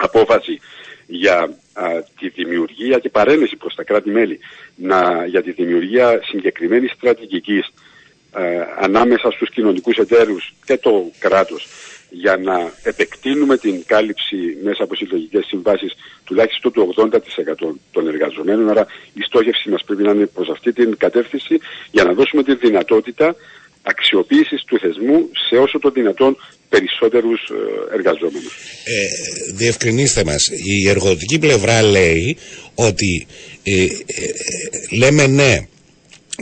απόφαση 0.00 0.60
για 1.06 1.54
α, 1.72 1.84
τη 2.18 2.28
δημιουργία 2.28 2.98
και 2.98 3.08
παρένεση 3.08 3.56
προς 3.56 3.74
τα 3.74 3.84
κράτη-μέλη 3.84 4.38
να, 4.74 5.26
για 5.26 5.42
τη 5.42 5.50
δημιουργία 5.50 6.20
συγκεκριμένης 6.22 6.92
στρατηγικής 6.92 7.72
ε, 8.36 8.60
ανάμεσα 8.78 9.30
στους 9.30 9.50
κοινωνικούς 9.50 9.96
εταίρους 9.96 10.54
και 10.64 10.76
το 10.76 11.10
κράτος 11.18 11.68
για 12.10 12.36
να 12.36 12.72
επεκτείνουμε 12.82 13.56
την 13.56 13.84
κάλυψη 13.86 14.58
μέσα 14.62 14.82
από 14.82 14.94
συλλογικές 14.94 15.46
συμβάσεις 15.46 15.92
τουλάχιστον 16.24 16.72
του 16.72 16.94
80% 16.96 17.08
των 17.90 18.08
εργαζομένων. 18.08 18.70
Άρα 18.70 18.86
η 19.14 19.22
στόχευση 19.22 19.68
μας 19.68 19.84
πρέπει 19.84 20.02
να 20.02 20.10
είναι 20.10 20.26
προς 20.26 20.48
αυτή 20.48 20.72
την 20.72 20.96
κατεύθυνση 20.96 21.58
για 21.90 22.04
να 22.04 22.12
δώσουμε 22.12 22.42
τη 22.42 22.54
δυνατότητα 22.54 23.34
αξιοποίησης 23.82 24.64
του 24.64 24.78
θεσμού 24.78 25.28
σε 25.48 25.56
όσο 25.56 25.78
το 25.78 25.90
δυνατόν 25.90 26.36
περισσότερους 26.70 27.40
ε, 27.50 27.94
εργαζόμενους. 27.94 28.52
Ε, 28.84 29.06
διευκρινίστε 29.54 30.24
μας, 30.24 30.46
η 30.64 30.88
εργοδοτική 30.88 31.38
πλευρά 31.38 31.82
λέει 31.82 32.36
ότι 32.74 33.26
ε, 33.62 33.82
ε, 33.82 33.86
λέμε 34.96 35.26
ναι 35.26 35.52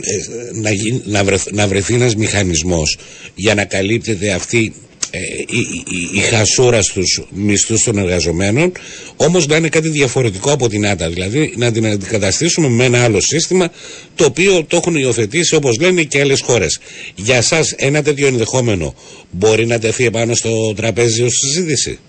ε, 0.01 0.17
να, 0.53 0.71
γι- 0.71 1.01
να, 1.05 1.23
βρεθ- 1.23 1.51
να 1.51 1.67
βρεθεί 1.67 1.93
ένας 1.93 2.15
μηχανισμός 2.15 2.97
για 3.35 3.55
να 3.55 3.65
καλύπτεται 3.65 4.31
αυτή 4.31 4.73
ε, 4.75 4.88
η, 5.11 5.59
η, 5.59 6.09
η, 6.13 6.19
χασούρα 6.19 6.81
στους 6.81 7.21
μισθούς 7.29 7.83
των 7.83 7.97
εργαζομένων 7.97 8.71
όμως 9.15 9.47
να 9.47 9.55
είναι 9.55 9.69
κάτι 9.69 9.89
διαφορετικό 9.89 10.51
από 10.51 10.69
την 10.69 10.85
ΆΤΑ 10.85 11.09
δηλαδή 11.09 11.53
να 11.55 11.71
την 11.71 11.85
αντικαταστήσουμε 11.85 12.69
με 12.69 12.83
ένα 12.83 13.03
άλλο 13.03 13.21
σύστημα 13.21 13.71
το 14.15 14.25
οποίο 14.25 14.63
το 14.63 14.75
έχουν 14.75 14.95
υιοθετήσει 14.95 15.55
όπως 15.55 15.79
λένε 15.79 16.03
και 16.03 16.19
άλλες 16.19 16.41
χώρες 16.41 16.79
για 17.15 17.41
σας 17.41 17.71
ένα 17.71 18.03
τέτοιο 18.03 18.27
ενδεχόμενο 18.27 18.95
μπορεί 19.31 19.65
να 19.65 19.79
τεθεί 19.79 20.05
επάνω 20.05 20.35
στο 20.35 20.73
τραπέζι 20.75 21.23
ως 21.23 21.33
συζήτηση; 21.33 21.99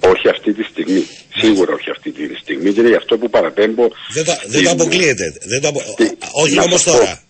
Όχι 0.00 0.28
αυτή 0.28 0.52
τη 0.54 0.62
στιγμή. 0.62 1.06
Σίγουρα 1.36 1.74
όχι 1.74 1.90
αυτή 1.90 2.10
τη 2.10 2.34
στιγμή 2.42 2.72
και 2.72 2.80
είναι 2.80 2.88
γι' 2.88 2.94
αυτό 2.94 3.18
που 3.18 3.30
παραπέμπω. 3.30 3.88
Δεν 4.12 4.24
το, 4.24 4.32
δεν 4.46 4.64
το 4.64 4.70
αποκλείεται. 4.70 5.24
Δεν 5.44 5.60
το 5.60 5.68
απο... 5.68 5.80
Όχι 6.32 6.60
όμως 6.60 6.82
τώρα. 6.82 7.22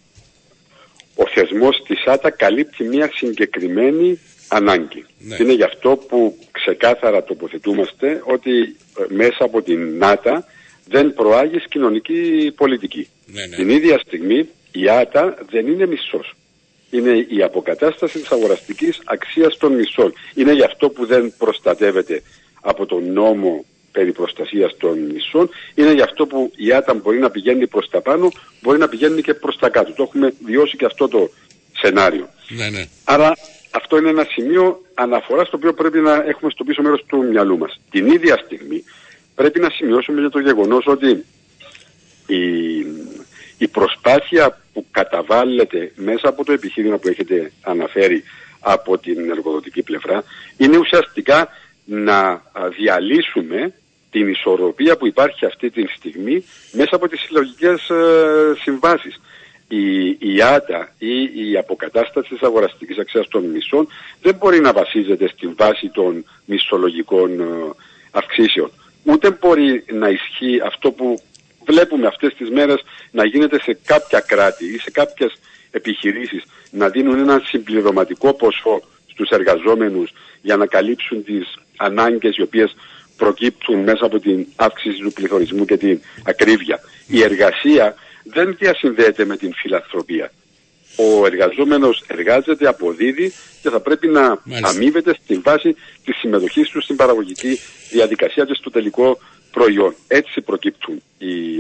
Ο 1.15 1.25
θεσμός 1.35 1.77
της 1.87 2.05
ΆΤΑ 2.07 2.31
καλύπτει 2.31 2.85
μια 2.85 3.11
συγκεκριμένη 3.15 4.19
ανάγκη. 4.49 5.05
Ναι. 5.19 5.37
Είναι 5.41 5.53
γι' 5.53 5.63
αυτό 5.63 5.97
που 6.09 6.39
ξεκάθαρα 6.51 7.25
τοποθετούμαστε 7.25 8.23
ότι 8.25 8.51
ε, 8.99 9.03
μέσα 9.09 9.45
από 9.45 9.63
την 9.63 10.05
ΆΤΑ 10.05 10.45
δεν 10.89 11.15
προάγεις 11.15 11.65
κοινωνική 11.69 12.53
πολιτική. 12.57 13.09
Ναι, 13.27 13.47
ναι. 13.47 13.57
Την 13.57 13.69
ίδια 13.69 13.99
στιγμή 13.99 14.49
η 14.73 14.89
ΆΤΑ 14.89 15.39
δεν 15.51 15.67
είναι 15.67 15.87
μισός. 15.87 16.35
Είναι 16.91 17.27
η 17.29 17.43
αποκατάσταση 17.43 18.19
της 18.19 18.31
αγοραστικής 18.31 19.01
αξίας 19.05 19.57
των 19.57 19.73
μισών. 19.73 20.13
Είναι 20.35 20.53
γι' 20.53 20.63
αυτό 20.63 20.89
που 20.91 21.07
δεν 21.07 21.33
προστατεύεται 21.39 22.23
από 22.61 22.87
τον 22.87 23.13
νόμο 23.13 23.65
περί 23.93 24.13
προστασίας 24.13 24.77
των 24.77 24.99
μισών. 24.99 25.51
Είναι 25.75 25.93
γι' 25.93 26.03
αυτό 26.03 26.27
που 26.27 26.53
η 26.57 26.73
ΆΤΑ 26.73 26.95
μπορεί 26.95 27.19
να 27.19 27.31
πηγαίνει 27.31 27.67
προς 27.67 27.89
τα 27.91 28.01
πάνω, 28.01 28.29
μπορεί 28.63 28.79
να 28.79 28.89
πηγαίνει 28.89 29.23
και 29.23 29.35
προς 29.35 29.57
τα 29.59 29.69
κάτω. 29.69 29.93
Το 29.93 30.03
έχουμε 30.03 30.33
βιώσει 30.45 30.77
και 30.77 30.85
αυτό 30.85 31.09
το 31.09 31.31
σενάριο. 31.73 32.29
Ναι, 32.49 32.69
ναι. 32.69 32.85
Άρα 33.05 33.37
αυτό 33.79 33.99
είναι 33.99 34.09
ένα 34.09 34.27
σημείο 34.31 34.83
αναφοράς 34.95 35.47
στο 35.47 35.57
οποίο 35.57 35.73
πρέπει 35.73 35.99
να 35.99 36.15
έχουμε 36.15 36.51
στο 36.51 36.65
πίσω 36.65 36.83
μέρος 36.83 37.05
του 37.07 37.25
μυαλού 37.25 37.59
μας. 37.59 37.81
Την 37.91 38.07
ίδια 38.07 38.37
στιγμή 38.45 38.85
πρέπει 39.35 39.61
να 39.61 39.71
σημειώσουμε 39.71 40.21
για 40.21 40.31
το 40.31 40.39
γεγονός 40.39 40.87
ότι 40.87 41.25
η, 42.27 42.43
η 43.59 43.69
προσπάθεια 43.69 44.61
που 44.73 44.87
καταβάλλεται 44.91 45.93
μέσα 45.97 46.29
από 46.29 46.45
το 46.45 46.53
επιχείρημα 46.53 46.99
που 46.99 47.09
έχετε 47.09 47.53
αναφέρει 47.63 48.23
από 48.61 48.99
την 48.99 49.31
εργοδοτική 49.31 49.83
πλευρά 49.83 50.25
είναι 50.57 50.77
ουσιαστικά 50.77 51.49
να 51.85 52.43
διαλύσουμε 52.77 53.73
την 54.11 54.29
ισορροπία 54.29 54.97
που 54.97 55.07
υπάρχει 55.07 55.45
αυτή 55.47 55.71
τη 55.71 55.87
στιγμή 55.97 56.45
μέσα 56.73 56.97
από 56.97 57.09
τις 57.09 57.21
συλλογικές 57.21 57.89
ε, 57.89 58.55
συμβάσεις. 58.63 59.21
Η, 59.69 60.09
η 60.35 60.43
ΆΤΑ 60.43 60.95
ή 60.99 61.51
η 61.51 61.57
αποκατάσταση 61.57 62.29
της 62.29 62.43
αγοραστικής 62.43 62.99
αξίας 62.99 63.29
των 63.29 63.45
μισών 63.45 63.89
δεν 64.23 64.35
μπορεί 64.35 64.61
να 64.61 64.73
βασίζεται 64.73 65.29
στην 65.29 65.55
βάση 65.57 65.89
των 65.89 66.25
μισθολογικών 66.45 67.41
ε, 67.41 67.45
αυξήσεων. 68.11 68.71
Ούτε 69.05 69.31
μπορεί 69.31 69.85
να 69.93 70.09
ισχύει 70.09 70.61
αυτό 70.65 70.91
που 70.93 71.21
βλέπουμε 71.65 72.07
αυτές 72.07 72.35
τις 72.35 72.51
μέρες 72.51 72.81
να 73.11 73.25
γίνεται 73.25 73.61
σε 73.61 73.79
κάποια 73.85 74.21
κράτη 74.21 74.65
ή 74.65 74.79
σε 74.79 74.91
κάποιες 74.91 75.33
επιχειρήσεις 75.71 76.43
να 76.71 76.89
δίνουν 76.89 77.19
ένα 77.19 77.43
συμπληρωματικό 77.45 78.35
ποσό 78.35 78.83
στους 79.07 79.29
εργαζόμενους 79.29 80.13
για 80.43 80.57
να 80.57 80.67
καλύψουν 80.67 81.25
τις 81.25 81.55
ανάγκες 81.77 82.37
οι 82.37 82.43
οποίες 82.43 82.77
προκύπτουν 83.17 83.79
μέσα 83.83 84.05
από 84.05 84.19
την 84.19 84.47
αύξηση 84.57 85.01
του 85.01 85.13
πληθωρισμού 85.13 85.65
και 85.65 85.77
την 85.77 86.01
ακρίβεια. 86.25 86.81
Η 87.07 87.23
εργασία 87.23 87.95
δεν 88.33 88.57
διασυνδέεται 88.59 89.25
με 89.25 89.37
την 89.37 89.53
φιλανθρωπία. 89.55 90.33
Ο 90.97 91.27
εργαζόμενος 91.27 92.05
εργάζεται, 92.07 92.69
αποδίδει 92.69 93.33
και 93.63 93.71
θα 93.71 93.81
πρέπει 93.81 94.09
να 94.09 94.41
Μάλιστα. 94.45 94.69
αμείβεται 94.69 95.15
στη 95.23 95.35
βάση 95.35 95.77
της 96.05 96.17
συμμετοχής 96.17 96.69
του 96.69 96.83
στην 96.83 96.97
παραγωγική 96.97 97.59
διαδικασία 97.91 98.45
και 98.45 98.55
στο 98.55 98.71
τελικό 98.71 99.19
προϊόν. 99.51 99.95
Έτσι 100.07 100.41
προκύπτουν 100.41 101.03
οι, 101.19 101.57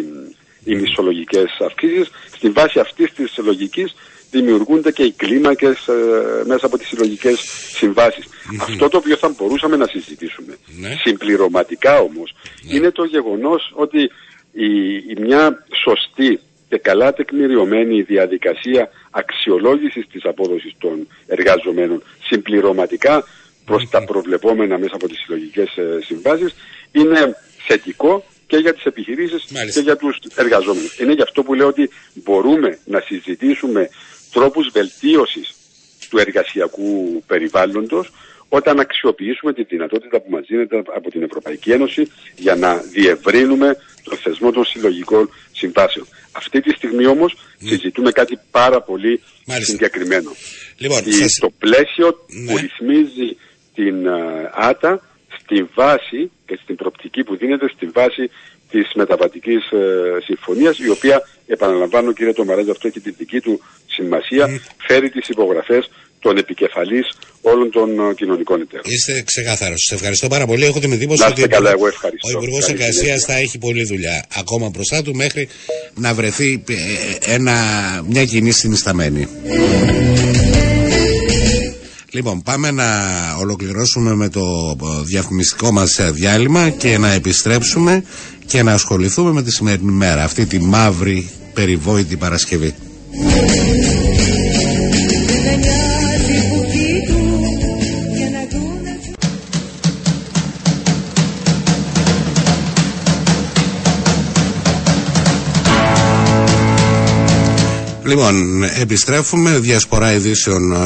οι 0.64 0.74
μισολογικές 0.74 1.57
αυξήσεις. 1.61 2.11
Στη 2.37 2.50
βάση 2.50 2.78
αυτής 2.78 3.12
της 3.12 3.37
λογικής 3.37 3.94
δημιουργούνται 4.31 4.92
και 4.92 5.02
οι 5.02 5.12
κλίμακες 5.12 5.87
ε, 5.87 6.42
μέσα 6.46 6.66
από 6.66 6.78
τις 6.78 6.88
συλλογικές 6.88 7.40
Αυτό 8.61 8.88
το 8.88 8.96
οποίο 8.96 9.16
θα 9.16 9.35
μπορούσαμε 9.38 9.76
να 9.76 9.87
συζητήσουμε 9.87 10.57
ναι. 10.66 10.96
συμπληρωματικά 11.04 11.98
όμως 11.98 12.35
ναι. 12.62 12.76
είναι 12.76 12.90
το 12.90 13.04
γεγονός 13.04 13.72
ότι 13.74 14.11
η, 14.52 14.94
η 14.96 15.16
μια 15.20 15.66
σωστή 15.85 16.40
και 16.68 16.78
καλά 16.78 17.12
τεκμηριωμένη 17.12 18.02
διαδικασία 18.02 18.90
αξιολόγησης 19.11 20.07
της 20.12 20.24
απόδοσης 20.24 20.72
των 20.78 21.09
εργαζομένων 21.26 22.02
συμπληρωματικά 22.22 23.24
προς 23.64 23.88
τα 23.90 24.04
προβλεπόμενα 24.04 24.78
μέσα 24.78 24.94
από 24.94 25.09
τις 25.09 25.18
συλλογικές 25.18 25.76
ε, 25.76 25.98
συμβάσεις 26.02 26.54
είναι 26.92 27.37
θετικό 27.66 28.24
και 28.46 28.57
για 28.57 28.74
τις 28.74 28.85
επιχειρήσεις 28.85 29.44
και 29.74 29.81
για 29.81 29.96
τους 29.96 30.18
εργαζόμενους. 30.37 30.98
Είναι 30.98 31.12
γι' 31.12 31.22
αυτό 31.22 31.42
που 31.42 31.54
λέω 31.54 31.66
ότι 31.66 31.90
μπορούμε 32.14 32.78
να 32.85 33.00
συζητήσουμε 33.00 33.88
τρόπους 34.33 34.68
βελτίωσης 34.72 35.54
του 36.11 36.18
εργασιακού 36.18 37.22
περιβάλλοντος 37.26 38.11
όταν 38.48 38.81
αξιοποιήσουμε 38.81 39.52
τη 39.52 39.62
δυνατότητα 39.62 40.20
που 40.20 40.31
μας 40.31 40.44
δίνεται 40.46 40.83
από 40.94 41.11
την 41.11 41.22
Ευρωπαϊκή 41.22 41.70
Ένωση 41.70 42.11
για 42.37 42.54
να 42.54 42.76
διευρύνουμε 42.76 43.76
το 44.02 44.16
θεσμό 44.16 44.50
των 44.52 44.64
συλλογικών 44.64 45.31
συμβάσεων. 45.52 46.07
Αυτή 46.33 46.61
τη 46.61 46.71
στιγμή 46.71 47.07
όμως 47.07 47.37
ναι. 47.59 47.69
συζητούμε 47.69 48.11
κάτι 48.11 48.38
πάρα 48.51 48.81
πολύ 48.83 49.23
Μάλιστα. 49.47 49.73
συγκεκριμένο. 49.73 50.31
Λοιπόν, 50.77 50.99
Το 51.41 51.51
πλαίσιο 51.59 52.27
ναι. 52.27 52.53
που 52.53 52.57
ρυθμίζει 52.57 53.37
την 53.75 54.07
uh, 54.07 54.51
ΆΤΑ 54.53 55.03
στη 55.41 55.69
βάση 55.75 56.31
και 56.47 56.59
στην 56.62 56.77
προπτική 56.77 57.25
που 57.25 57.37
δίνεται 57.37 57.69
στη 57.69 57.87
βάση 57.87 58.31
της 58.71 58.91
μεταβατικής 58.95 59.71
ε, 59.71 60.19
συμφωνίας 60.25 60.79
η 60.79 60.88
οποία 60.88 61.23
επαναλαμβάνω 61.47 62.12
κύριε 62.12 62.33
Τομαράζα 62.33 62.71
αυτό 62.71 62.88
έχει 62.88 63.01
τη 63.01 63.11
δική 63.11 63.41
του 63.41 63.61
σημασία 63.87 64.61
φέρει 64.87 65.11
τις 65.11 65.29
υπογραφές 65.29 65.91
των 66.20 66.37
επικεφαλής 66.37 67.09
όλων 67.40 67.70
των 67.70 68.11
ε, 68.11 68.14
κοινωνικών 68.14 68.61
εταίρων. 68.61 68.85
Είστε 68.88 69.22
ξεκάθαρος. 69.22 69.85
Σας 69.88 69.98
ευχαριστώ 69.98 70.28
πάρα 70.28 70.46
πολύ. 70.46 70.64
Έχω 70.64 70.78
την 70.81 70.92
εντύπωση 70.92 71.22
ότι 71.22 71.48
καλά, 71.48 71.70
εγώ 71.70 71.87
ευχαριστώ. 71.87 72.28
ο 72.28 72.31
Υπουργός 72.31 72.68
Εργασίας 72.68 73.24
θα 73.24 73.37
έχει 73.37 73.59
πολλή 73.59 73.85
δουλειά 73.85 74.24
ακόμα 74.38 74.68
μπροστά 74.68 75.02
του 75.02 75.14
μέχρι 75.14 75.48
να 75.94 76.14
βρεθεί 76.14 76.62
ε, 76.68 77.35
ένα, 77.35 77.54
μια 78.09 78.24
κοινή 78.24 78.50
συνισταμένη. 78.50 79.28
Λοιπόν, 82.11 82.42
πάμε 82.42 82.70
να 82.70 82.85
ολοκληρώσουμε 83.40 84.14
με 84.14 84.28
το 84.28 84.76
διαφημιστικό 85.04 85.72
μας 85.72 86.00
διάλειμμα 86.12 86.70
και 86.70 86.98
να 86.98 87.12
επιστρέψουμε 87.12 88.04
και 88.46 88.62
να 88.62 88.72
ασχοληθούμε 88.72 89.33
με 89.33 89.42
τη 89.42 89.52
σημερινή 89.52 89.92
μέρα, 89.92 90.24
αυτή 90.24 90.46
τη 90.46 90.61
μαύρη 90.61 91.31
περιβόητη 91.54 92.16
Παρασκευή. 92.16 92.74
Λοιπόν, 108.09 108.62
επιστρέφουμε. 108.64 109.59
Διασπορά 109.59 110.12
ειδήσεων 110.12 110.77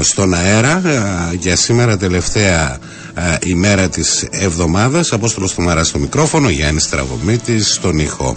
στον 0.00 0.34
αέρα 0.34 0.82
για 1.38 1.56
σήμερα 1.56 1.96
τελευταία 1.96 2.78
ημέρα 3.42 3.88
της 3.88 4.26
εβδομάδας. 4.30 5.12
Απόστολος 5.12 5.54
του 5.54 5.62
Μαρά 5.62 5.84
στο 5.84 5.98
μικρόφωνο, 5.98 6.48
Γιάννης 6.48 6.88
Τραγωμίτης 6.88 7.74
στον 7.74 7.98
ήχο 7.98 8.36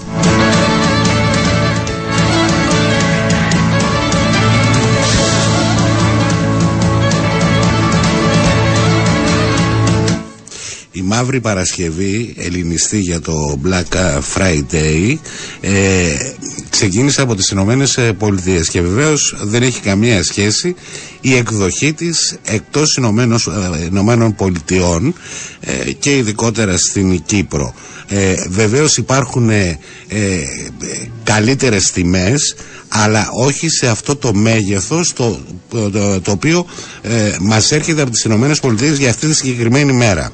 Μαύρη 11.09 11.39
Παρασκευή, 11.41 12.33
ελληνιστή 12.37 12.99
για 12.99 13.19
το 13.21 13.59
Black 13.65 14.19
Friday, 14.35 15.15
ε, 15.61 15.71
ξεκίνησε 16.69 17.21
από 17.21 17.35
τις 17.35 17.49
Ηνωμένες 17.49 17.99
Πολιτείες 18.17 18.69
και 18.69 18.81
βεβαίως 18.81 19.35
δεν 19.41 19.63
έχει 19.63 19.79
καμία 19.81 20.23
σχέση 20.23 20.75
η 21.21 21.35
εκδοχή 21.35 21.93
της 21.93 22.37
εκτός 22.45 22.95
Ηνωμένων, 22.97 23.39
ε, 23.81 23.85
Ηνωμένων 23.85 24.35
Πολιτειών 24.35 25.13
ε, 25.59 25.91
και 25.91 26.17
ειδικότερα 26.17 26.77
στην 26.77 27.23
Κύπρο. 27.25 27.73
Ε, 28.07 28.33
βεβαίως 28.49 28.97
υπάρχουν 28.97 29.49
ε, 29.49 29.79
ε, 30.07 30.17
καλύτερες 31.23 31.91
τιμές 31.91 32.55
αλλά 32.87 33.29
όχι 33.31 33.69
σε 33.69 33.87
αυτό 33.87 34.15
το 34.15 34.33
μέγεθος 34.33 35.13
το, 35.13 35.39
το, 35.69 36.21
το 36.21 36.31
οποίο 36.31 36.65
ε, 37.01 37.35
μας 37.39 37.71
έρχεται 37.71 38.01
από 38.01 38.11
τις 38.11 38.23
Ηνωμένες 38.23 38.59
Πολιτείες 38.59 38.97
για 38.97 39.09
αυτή 39.09 39.27
τη 39.27 39.33
συγκεκριμένη 39.35 39.93
μέρα. 39.93 40.31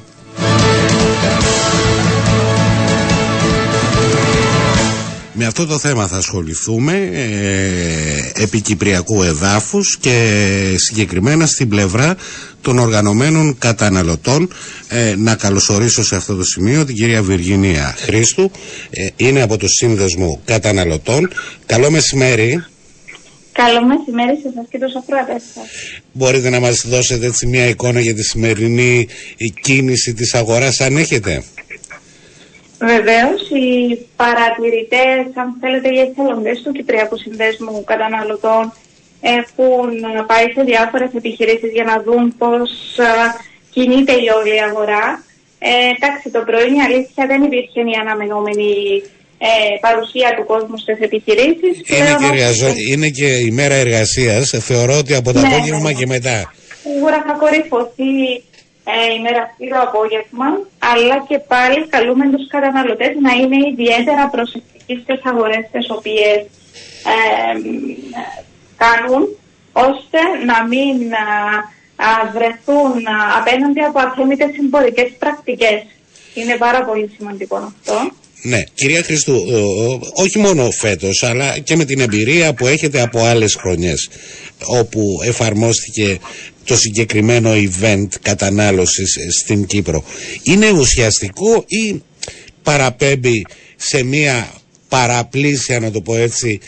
Με 5.38 5.46
αυτό 5.46 5.66
το 5.66 5.78
θέμα 5.78 6.06
θα 6.06 6.16
ασχοληθούμε 6.16 7.10
ε, 7.12 8.42
επί 8.42 8.60
Κυπριακού 8.60 9.22
εδάφους 9.22 9.98
και 9.98 10.44
συγκεκριμένα 10.76 11.46
στην 11.46 11.68
πλευρά 11.68 12.16
των 12.62 12.78
οργανωμένων 12.78 13.58
καταναλωτών. 13.58 14.48
Ε, 14.88 15.14
να 15.16 15.34
καλωσορίσω 15.34 16.04
σε 16.04 16.16
αυτό 16.16 16.34
το 16.34 16.44
σημείο 16.44 16.84
την 16.84 16.94
κυρία 16.94 17.22
Βιργινία 17.22 17.94
Χρήστου, 17.98 18.50
ε, 18.90 19.06
είναι 19.16 19.42
από 19.42 19.56
το 19.56 19.68
Σύνδεσμο 19.68 20.40
Καταναλωτών. 20.44 21.30
Καλό 21.66 21.90
μεσημέρι. 21.90 22.64
Καλό 23.52 23.86
μεσημέρι 23.86 24.38
σε 24.42 24.48
εσάς 24.48 24.66
και 24.70 24.78
τους 24.78 24.94
ακροατές 24.96 25.42
σας. 25.54 25.64
Μπορείτε 26.12 26.50
να 26.50 26.60
μας 26.60 26.84
δώσετε 26.86 27.26
έτσι 27.26 27.46
μια 27.46 27.66
εικόνα 27.66 28.00
για 28.00 28.14
τη 28.14 28.22
σημερινή 28.22 29.08
κίνηση 29.60 30.14
της 30.14 30.34
αγοράς 30.34 30.80
αν 30.80 30.96
έχετε. 30.96 31.42
Βεβαίως, 32.78 33.40
οι 33.50 33.98
παρατηρητές, 34.16 35.22
αν 35.34 35.56
θέλετε, 35.60 35.88
οι 35.94 36.00
εθελοντές 36.00 36.62
του 36.62 36.72
Κυπριακού 36.72 37.16
Συνδέσμου 37.18 37.84
Καταναλωτών 37.84 38.72
έχουν 39.20 39.90
πάει 40.26 40.46
σε 40.54 40.62
διάφορες 40.62 41.10
επιχειρήσεις 41.14 41.70
για 41.72 41.84
να 41.84 42.02
δουν 42.02 42.34
πώς 42.38 42.70
κινείται 43.70 44.12
η 44.12 44.26
όλη 44.38 44.62
αγορά. 44.62 45.24
Ε, 45.58 45.68
εντάξει, 45.96 46.30
το 46.30 46.40
πρωί 46.48 46.70
η 46.78 46.82
αλήθεια 46.86 47.26
δεν 47.26 47.42
υπήρχε 47.42 47.80
η 47.80 47.96
αναμενόμενη 48.00 48.72
ε, 49.38 49.48
παρουσία 49.80 50.34
του 50.36 50.44
κόσμου 50.46 50.78
στις 50.78 50.98
επιχειρήσεις. 50.98 51.74
Είναι, 51.96 52.12
και, 52.20 52.92
είναι 52.92 53.08
και 53.08 53.26
η 53.26 53.50
μέρα 53.50 53.74
εργασίας, 53.74 54.54
θεωρώ 54.60 54.96
ότι 54.98 55.14
από 55.14 55.32
το 55.32 55.40
ναι, 55.40 55.46
απόγευμα 55.46 55.78
ναι, 55.78 55.92
ναι. 55.92 55.98
και 55.98 56.06
μετά. 56.06 56.54
Σίγουρα 56.82 57.24
θα 57.26 57.32
κορυφωθεί 57.42 58.12
ε, 58.88 59.14
η 59.14 59.20
μέρα 59.20 59.42
αυτή 59.42 59.68
το 59.68 59.78
απόγευμα, 59.80 60.46
αλλά 60.78 61.24
και 61.28 61.38
πάλι 61.38 61.88
καλούμε 61.88 62.30
τους 62.30 62.46
καταναλωτές 62.48 63.12
να 63.20 63.32
είναι 63.32 63.68
ιδιαίτερα 63.72 64.28
προσεκτικοί 64.28 64.94
στις 65.02 65.20
αγορές 65.24 65.64
τις 65.72 65.90
οποίες 65.90 66.38
ε, 67.12 67.52
κάνουν, 68.76 69.22
ώστε 69.72 70.20
να 70.44 70.66
μην 70.66 71.12
α, 71.14 72.30
βρεθούν 72.32 72.92
απέναντι 73.38 73.80
από 73.80 73.98
αθέμητες 73.98 74.50
συμπορικές 74.52 75.10
πρακτικές. 75.18 75.82
Είναι 76.34 76.56
πάρα 76.56 76.84
πολύ 76.84 77.10
σημαντικό 77.16 77.56
αυτό. 77.56 78.10
Ναι, 78.46 78.64
κυρία 78.74 79.02
Χριστού, 79.02 79.34
ε, 79.34 80.08
όχι 80.12 80.38
μόνο 80.38 80.70
φέτος, 80.70 81.22
αλλά 81.22 81.58
και 81.58 81.76
με 81.76 81.84
την 81.84 82.00
εμπειρία 82.00 82.54
που 82.54 82.66
έχετε 82.66 83.00
από 83.00 83.24
άλλες 83.24 83.54
χρονιές, 83.54 84.08
όπου 84.64 85.20
εφαρμόστηκε 85.24 86.18
το 86.64 86.76
συγκεκριμένο 86.76 87.52
event 87.52 88.08
κατανάλωσης 88.22 89.18
στην 89.40 89.66
Κύπρο. 89.66 90.04
Είναι 90.42 90.70
ουσιαστικό 90.70 91.64
ή 91.66 92.02
παραπέμπει 92.62 93.46
σε 93.76 94.02
μια 94.02 94.52
παραπλήσια, 94.88 95.80
να 95.80 95.90
το 95.90 96.00
πω 96.00 96.16
έτσι, 96.16 96.60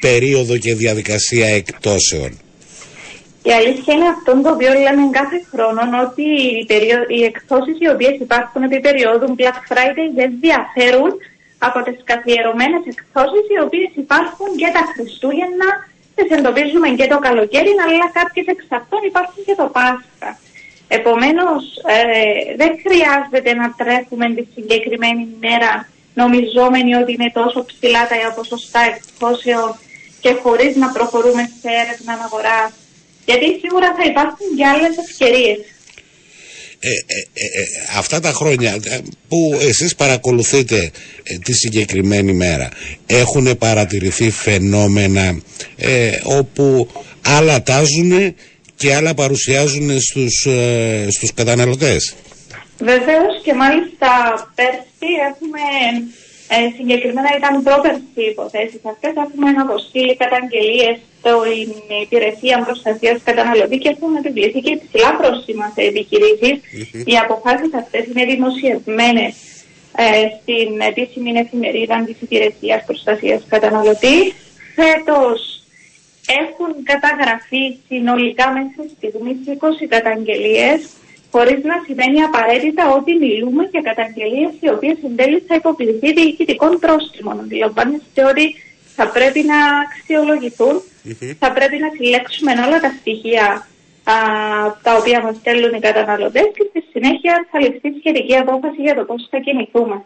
περίοδο 0.00 0.56
και 0.56 0.74
διαδικασία 0.74 1.48
εκτόσεων; 1.48 2.38
Η 3.48 3.52
αλήθεια 3.58 3.94
είναι 3.94 4.08
αυτό 4.16 4.30
το 4.44 4.50
οποίο 4.54 4.72
λέμε 4.84 5.02
κάθε 5.18 5.38
χρόνο 5.50 5.80
ότι 6.06 6.22
οι, 6.22 6.64
περιο... 6.70 6.98
οι 7.14 7.20
εκπτώσεις 7.30 7.76
οι 7.80 7.88
οποίες 7.94 8.14
υπάρχουν 8.26 8.62
επί 8.62 8.78
περίοδου 8.86 9.34
Black 9.38 9.58
Friday 9.70 10.08
δεν 10.18 10.30
διαφέρουν 10.44 11.12
από 11.58 11.78
τις 11.86 11.98
καθιερωμένες 12.10 12.82
εκπτώσεις 12.92 13.44
οι 13.52 13.58
οποίες 13.66 13.90
υπάρχουν 14.04 14.48
και 14.60 14.70
τα 14.76 14.82
Χριστούγεννα, 14.92 15.68
τις 16.14 16.28
εντοπίζουμε 16.36 16.88
και 16.98 17.06
το 17.12 17.18
καλοκαίρι, 17.26 17.72
αλλά 17.84 18.06
κάποιες 18.18 18.46
εξ 18.54 18.62
αυτών 18.78 19.00
υπάρχουν 19.10 19.40
και 19.46 19.56
το 19.60 19.66
Πάσχα. 19.76 20.30
Επομένως, 20.98 21.62
ε, 21.96 22.02
δεν 22.60 22.72
χρειάζεται 22.84 23.52
να 23.60 23.66
τρέχουμε 23.80 24.26
τη 24.36 24.44
συγκεκριμένη 24.54 25.22
ημέρα 25.36 25.70
νομιζόμενοι 26.20 26.92
ότι 26.94 27.12
είναι 27.12 27.30
τόσο 27.40 27.58
ψηλά 27.70 28.02
τα 28.10 28.16
ποσοστά 28.36 28.80
εκπτώσεων 28.92 29.70
και 30.22 30.32
χωρίς 30.42 30.76
να 30.76 30.88
προχωρούμε 30.96 31.42
σε 31.60 31.68
έρευνα 31.82 32.12
αγορά 32.26 32.58
γιατί 33.26 33.46
σίγουρα 33.62 33.94
θα 33.98 34.04
υπάρχουν 34.10 34.46
και 34.56 34.66
άλλες 34.66 34.96
ευκαιρίες. 35.08 35.58
Ε, 36.78 36.88
ε, 36.88 37.60
ε, 37.60 37.98
αυτά 37.98 38.20
τα 38.20 38.32
χρόνια 38.32 38.76
που 39.28 39.58
εσείς 39.60 39.94
παρακολουθείτε 39.94 40.90
τη 41.44 41.52
συγκεκριμένη 41.52 42.32
μέρα 42.32 42.68
έχουν 43.06 43.58
παρατηρηθεί 43.58 44.30
φαινόμενα 44.30 45.40
όπου 46.22 46.88
άλλα 47.22 47.62
τάζουν 47.62 48.34
και 48.76 48.94
άλλα 48.94 49.14
παρουσιάζουν 49.14 50.00
στους, 50.00 50.46
στους 51.08 51.34
καταναλωτές; 51.34 52.14
Βεβαίως 52.78 53.34
και 53.42 53.54
μάλιστα 53.54 54.10
πέρσι 54.54 55.10
έχουμε 55.30 55.64
ε, 56.54 56.56
συγκεκριμένα 56.76 57.30
ήταν 57.38 57.62
πρόπερση 57.62 58.20
υποθέσεις 58.32 58.82
αυτές. 58.92 59.12
Έχουμε 59.24 59.48
αποστείλει 59.64 60.16
καταγγελίες 60.16 60.96
στην 61.30 61.98
υπηρεσία 62.02 62.64
προστασίας 62.64 63.22
καταναλωτή 63.24 63.78
και 63.78 63.88
έχουμε 63.88 64.18
επιβληθεί 64.18 64.60
και 64.60 64.72
υψηλά 64.78 65.16
πρόστιμα 65.16 65.72
σε 65.74 65.82
επιχειρήσεις. 65.90 66.56
Οι 67.04 67.16
αποφάσεις 67.24 67.74
αυτές 67.74 68.06
είναι 68.06 68.24
δημοσιευμένες 68.24 69.34
ε, 69.96 70.26
στην 70.36 70.80
επίσημη 70.90 71.30
εφημερίδα 71.38 72.04
της 72.06 72.16
υπηρεσίας 72.20 72.84
προστασίας 72.84 73.42
καταναλωτής. 73.48 74.24
Φέτος 74.74 75.38
έχουν 76.42 76.70
καταγραφεί 76.92 77.64
συνολικά 77.88 78.52
μέσα 78.52 78.80
στιγμή 78.96 79.32
20 79.60 79.86
καταγγελίες 79.88 80.80
χωρίς 81.30 81.60
να 81.70 81.76
σημαίνει 81.86 82.22
απαραίτητα 82.22 82.82
ότι 82.98 83.14
μιλούμε 83.14 83.62
για 83.70 83.82
καταγγελίες 83.90 84.52
οι 84.60 84.68
οποίες 84.68 84.96
εν 85.02 85.16
τέλει 85.16 85.38
θα 85.48 85.54
υποβληθεί 85.54 86.12
διοικητικών 86.12 86.78
πρόστιμων. 86.78 87.40
Αντιλαμβάνεστε 87.40 88.24
ότι 88.32 88.44
θα 88.96 89.08
πρέπει 89.16 89.42
να 89.52 89.58
αξιολογηθούν, 89.84 90.74
θα 91.42 91.52
πρέπει 91.56 91.76
να 91.84 91.88
συλλέξουμε 91.96 92.52
όλα 92.66 92.78
τα 92.80 92.90
στοιχεία 93.00 93.46
α, 94.04 94.16
τα 94.82 94.92
οποία 94.96 95.22
μας 95.24 95.36
στέλνουν 95.40 95.74
οι 95.74 95.80
καταναλωτές 95.80 96.48
και 96.56 96.64
στη 96.70 96.80
συνέχεια 96.92 97.34
θα 97.50 97.60
ληφθεί 97.60 97.88
σχετική 97.98 98.34
απόφαση 98.44 98.80
για 98.86 98.94
το 98.94 99.04
πώς 99.04 99.20
θα 99.30 99.38
κινηθούμε. 99.38 99.96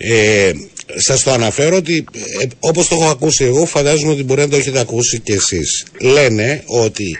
Ε, 0.00 0.52
σας 0.96 1.22
το 1.22 1.30
αναφέρω 1.30 1.76
ότι 1.76 2.04
ε, 2.40 2.46
όπως 2.60 2.88
το 2.88 2.94
έχω 2.94 3.10
ακούσει 3.10 3.44
εγώ 3.44 3.64
φαντάζομαι 3.66 4.12
ότι 4.12 4.24
μπορεί 4.24 4.40
να 4.40 4.48
το 4.48 4.56
έχετε 4.56 4.80
ακούσει 4.80 5.20
και 5.20 5.32
εσείς 5.32 5.86
λένε 6.00 6.62
ότι 6.66 7.18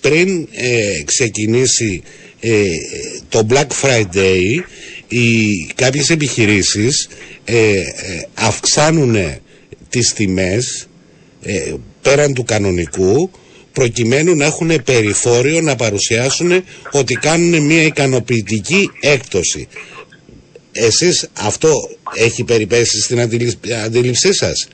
πριν 0.00 0.48
ε, 0.52 1.02
ξεκινήσει 1.04 2.02
ε, 2.40 2.62
το 3.28 3.46
Black 3.50 3.66
Friday 3.82 4.40
οι, 5.08 5.26
κάποιες 5.74 6.10
επιχειρήσεις 6.10 7.08
ε, 7.44 7.70
ε 7.70 7.82
αυξάνουν 8.34 9.16
τις 9.90 10.12
τιμές 10.12 10.88
ε, 11.42 11.74
πέραν 12.02 12.34
του 12.34 12.44
κανονικού 12.44 13.30
προκειμένου 13.72 14.36
να 14.36 14.44
έχουν 14.44 14.82
περιθώριο 14.84 15.60
να 15.60 15.76
παρουσιάσουν 15.76 16.64
ότι 16.92 17.14
κάνουν 17.14 17.62
μια 17.62 17.82
ικανοποιητική 17.82 18.90
έκπτωση. 19.00 19.68
Εσείς 20.72 21.28
αυτό 21.38 21.72
έχει 22.14 22.44
περιπέσει 22.44 23.00
στην 23.00 23.20
αντίληψή 23.84 24.34
σας; 24.34 24.68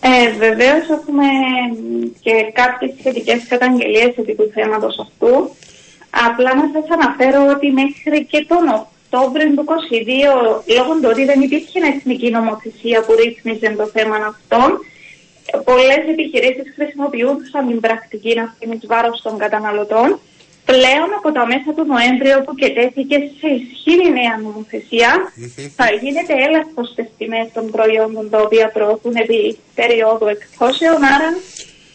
Ε, 0.00 0.30
Βεβαίως 0.38 0.84
έχουμε 0.98 1.24
και 2.20 2.32
κάποιες 2.52 2.90
σχετικές 2.98 3.40
καταγγελίες 3.48 4.12
επί 4.16 4.34
του 4.34 4.50
θέματος 4.54 4.94
αυτού. 4.98 5.54
Απλά 6.10 6.54
να 6.54 6.70
σας 6.72 6.86
αναφέρω 6.98 7.40
ότι 7.54 7.70
μέχρι 7.70 8.26
και 8.30 8.44
τον 8.48 8.86
Οκτώβριο 9.12 9.54
του 9.54 9.64
2022, 10.66 10.76
λόγω 10.76 10.92
του 11.00 11.08
ότι 11.12 11.24
δεν 11.24 11.40
υπήρχε 11.40 11.78
εθνική 11.94 12.30
νομοθεσία 12.30 12.98
που 13.04 13.12
ρύθμιζε 13.20 13.74
το 13.76 13.86
θέμα 13.86 14.16
αυτό, 14.32 14.60
πολλές 15.64 16.02
επιχειρήσεις 16.12 16.66
χρησιμοποιούσαν 16.74 17.66
την 17.68 17.80
πρακτική 17.80 18.32
αυτή 18.46 18.64
εις 18.74 18.86
βάρος 18.86 19.20
των 19.22 19.38
καταναλωτών. 19.38 20.08
Πλέον 20.64 21.10
από 21.18 21.32
τα 21.32 21.46
μέσα 21.46 21.70
του 21.76 21.84
Νοέμβριο 21.92 22.36
που 22.44 22.54
και 22.54 22.68
τέθηκε 22.76 23.16
σε 23.38 23.48
ισχύ 23.58 23.94
η 24.06 24.10
νέα 24.18 24.36
νομοθεσία 24.42 25.10
θα 25.76 25.86
γίνεται 26.02 26.34
έλεγχο 26.46 26.84
στις 26.92 27.06
τιμές 27.18 27.46
των 27.54 27.70
προϊόντων 27.70 28.30
τα 28.30 28.38
οποία 28.40 28.70
προωθούν 28.76 29.14
επί 29.14 29.58
περίοδου 29.74 30.26
εκπτώσεων. 30.26 31.00
Άρα, 31.14 31.30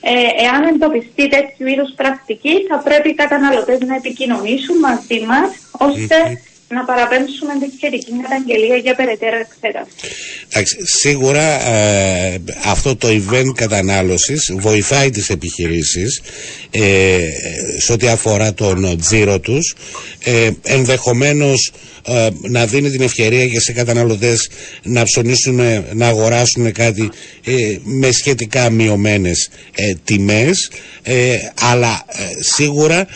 ε, 0.01 0.43
εάν 0.45 0.61
εντοπιστεί 0.63 1.27
τέτοιου 1.27 1.67
είδους 1.67 1.91
πρακτική, 1.95 2.55
θα 2.69 2.77
πρέπει 2.87 3.09
οι 3.09 3.19
καταναλωτές 3.23 3.79
να 3.79 3.95
επικοινωνήσουν 3.95 4.77
μαζί 4.87 5.19
μας 5.31 5.49
ώστε 5.89 6.17
να 6.67 6.83
παραπέμψουμε 6.85 7.53
την 7.59 7.71
σχετική 7.75 8.11
καταγγελία 8.21 8.75
για 8.75 8.95
περαιτέρω 8.95 9.35
εξέταση. 9.37 9.91
Σίγουρα 10.99 11.67
ε, 11.69 12.41
αυτό 12.65 12.95
το 12.95 13.07
event 13.07 13.51
κατανάλωσης 13.55 14.53
βοηθάει 14.57 15.09
τις 15.09 15.29
επιχειρήσεις 15.29 16.21
ε, 16.71 17.17
σε 17.77 17.91
ό,τι 17.91 18.07
αφορά 18.07 18.53
τον 18.53 18.97
τζίρο 18.99 19.39
τους 19.39 19.75
ε, 20.23 20.49
ενδεχομένως 20.63 21.71
ε, 22.07 22.27
να 22.41 22.65
δίνει 22.65 22.89
την 22.89 23.01
ευκαιρία 23.01 23.47
και 23.47 23.59
σε 23.59 23.71
καταναλωτές 23.73 24.49
να 24.83 25.03
ψωνίσουν, 25.03 25.61
να 25.93 26.07
αγοράσουν 26.07 26.71
κάτι 26.71 27.09
με 27.83 28.11
σχετικά 28.11 28.69
μειωμένες 28.69 29.49
τιμές 30.03 30.69
αλλά 31.71 32.05
σίγουρα 32.39 33.07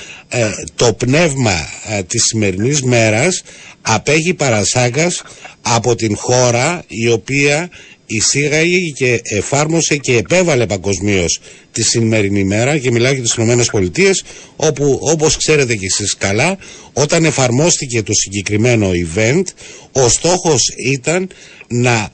το 0.75 0.93
πνεύμα 0.93 1.69
της 2.07 2.23
σημερινής 2.23 2.81
μέρας 2.81 3.43
απέχει 3.81 4.33
παρασάγκας 4.33 5.21
από 5.61 5.95
την 5.95 6.15
χώρα 6.15 6.83
η 6.87 7.09
οποία 7.09 7.69
εισήγαγε 8.05 8.77
και 8.95 9.21
εφάρμοσε 9.23 9.97
και 9.97 10.17
επέβαλε 10.17 10.65
παγκοσμίως 10.65 11.39
τη 11.71 11.83
σημερινή 11.83 12.43
μέρα 12.43 12.77
και 12.77 12.91
μιλάω 12.91 13.13
για 13.13 13.21
τις 13.21 13.33
Ηνωμένες 13.33 13.69
Πολιτείες 13.69 14.23
όπου 14.55 14.99
όπως 15.01 15.37
ξέρετε 15.37 15.75
και 15.75 15.85
εσείς 15.85 16.15
καλά 16.17 16.57
όταν 16.93 17.25
εφαρμόστηκε 17.25 18.03
το 18.03 18.13
συγκεκριμένο 18.13 18.91
event 18.91 19.43
ο 19.91 20.09
στόχος 20.09 20.61
ήταν 20.93 21.29
να 21.67 21.93
α, 21.95 22.09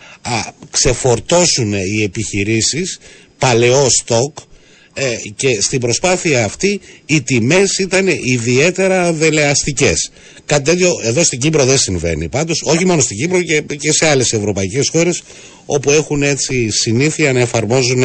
ξεφορτώσουν 0.70 1.74
οι 1.74 2.04
επιχειρήσεις 2.04 3.00
παλαιό 3.38 3.88
στόκ 3.90 4.38
ε, 4.98 5.16
και 5.36 5.62
στην 5.62 5.80
προσπάθεια 5.80 6.44
αυτή 6.44 6.80
οι 7.06 7.22
τιμές 7.22 7.78
ήταν 7.78 8.08
ιδιαίτερα 8.08 9.14
δελεαστικές. 9.14 10.12
Κάτι 10.46 10.64
τέτοιο 10.64 10.92
εδώ 11.04 11.24
στην 11.24 11.40
Κύπρο 11.40 11.66
δεν 11.66 11.78
συμβαίνει 11.78 12.30
πάντως, 12.30 12.62
όχι 12.66 12.86
μόνο 12.86 13.02
στην 13.02 13.18
Κύπρο 13.18 13.42
και, 13.42 13.62
και 13.62 13.92
σε 13.92 14.08
άλλες 14.08 14.34
ευρωπαϊκές 14.34 14.90
χώρες 14.90 15.24
όπου 15.66 15.92
έχουν 15.92 16.24
έτσι 16.24 16.70
συνήθεια 16.72 17.34
να 17.34 17.40
εφαρμόζουν 17.40 18.04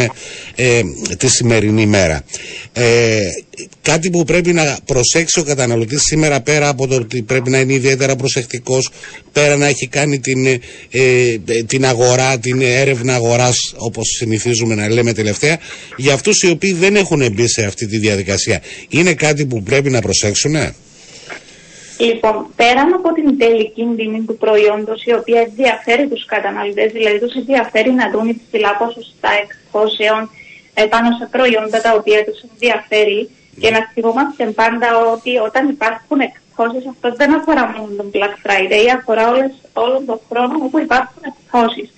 ε, 0.55 0.83
τη 1.19 1.29
σημερινή 1.29 1.87
μέρα. 1.87 2.25
Ε, 2.73 3.21
κάτι 3.83 4.11
που 4.11 4.25
πρέπει 4.25 4.53
να 4.53 4.79
προσέξει 4.87 5.41
ο 5.41 5.43
καταναλωτής 5.43 6.03
σήμερα 6.03 6.41
πέρα 6.41 6.69
από 6.69 6.87
το 6.87 6.95
ότι 6.95 7.23
πρέπει 7.23 7.51
να 7.51 7.59
είναι 7.59 7.73
ιδιαίτερα 7.73 8.17
προσεκτικός, 8.17 8.91
πέρα 9.33 9.57
να 9.57 9.67
έχει 9.67 9.87
κάνει 9.87 10.19
την, 10.19 10.47
ε, 10.47 10.61
ε, 10.91 11.39
την 11.67 11.85
αγορά, 11.87 12.39
την 12.39 12.61
έρευνα 12.61 13.15
αγοράς 13.15 13.75
όπως 13.77 14.07
συνηθίζουμε 14.09 14.75
να 14.75 14.89
λέμε 14.89 15.13
τελευταία, 15.13 15.59
για 15.97 16.15
αυτούς 16.15 16.43
οι 16.43 16.51
οποίοι 16.51 16.73
δεν 16.73 16.97
έχουν 16.97 17.33
μπει 17.33 17.49
σε 17.49 17.65
αυτή 17.65 17.87
τη 17.87 17.99
διαδικασία. 17.99 18.63
Είναι 18.89 19.15
κάτι 19.15 19.47
που 19.47 19.63
πρέπει 19.63 19.91
να 19.91 20.01
προσέξουν. 20.01 20.55
Λοιπόν, 21.99 22.47
πέραν 22.57 22.93
από 22.93 23.13
την 23.13 23.39
τελική 23.39 23.85
τιμή 23.97 24.21
του 24.27 24.37
προϊόντος, 24.37 25.05
η 25.05 25.13
οποία 25.13 25.41
ενδιαφέρει 25.41 26.09
τους 26.09 26.25
καταναλωτές, 26.25 26.93
δηλαδή 26.93 27.19
τους 27.19 27.35
ενδιαφέρει 27.35 27.93
να 27.93 28.11
δουν 28.11 28.29
υψηλά 28.29 28.77
ποσοστά 28.77 29.31
εκχώσεων 29.43 30.31
πάνω 30.89 31.09
σε 31.19 31.29
προϊόντα 31.31 31.81
τα 31.81 31.93
οποία 31.99 32.25
τους 32.25 32.39
ενδιαφέρει 32.51 33.29
και 33.61 33.71
να 33.71 33.81
θυμόμαστε 33.93 34.45
πάντα 34.45 34.89
ότι 35.13 35.37
όταν 35.37 35.69
υπάρχουν 35.69 36.21
εκχώσεις, 36.21 36.87
αυτό 36.87 37.15
δεν 37.17 37.35
αφορά 37.35 37.67
μόνο 37.67 37.93
τον 37.97 38.11
Black 38.15 38.35
Friday, 38.45 38.85
αφορά 38.99 39.29
όλες, 39.31 39.53
όλο 39.73 40.03
τον 40.07 40.21
χρόνο 40.29 40.55
όπου 40.65 40.79
υπάρχουν 40.79 41.23
εκχώσεις. 41.31 41.89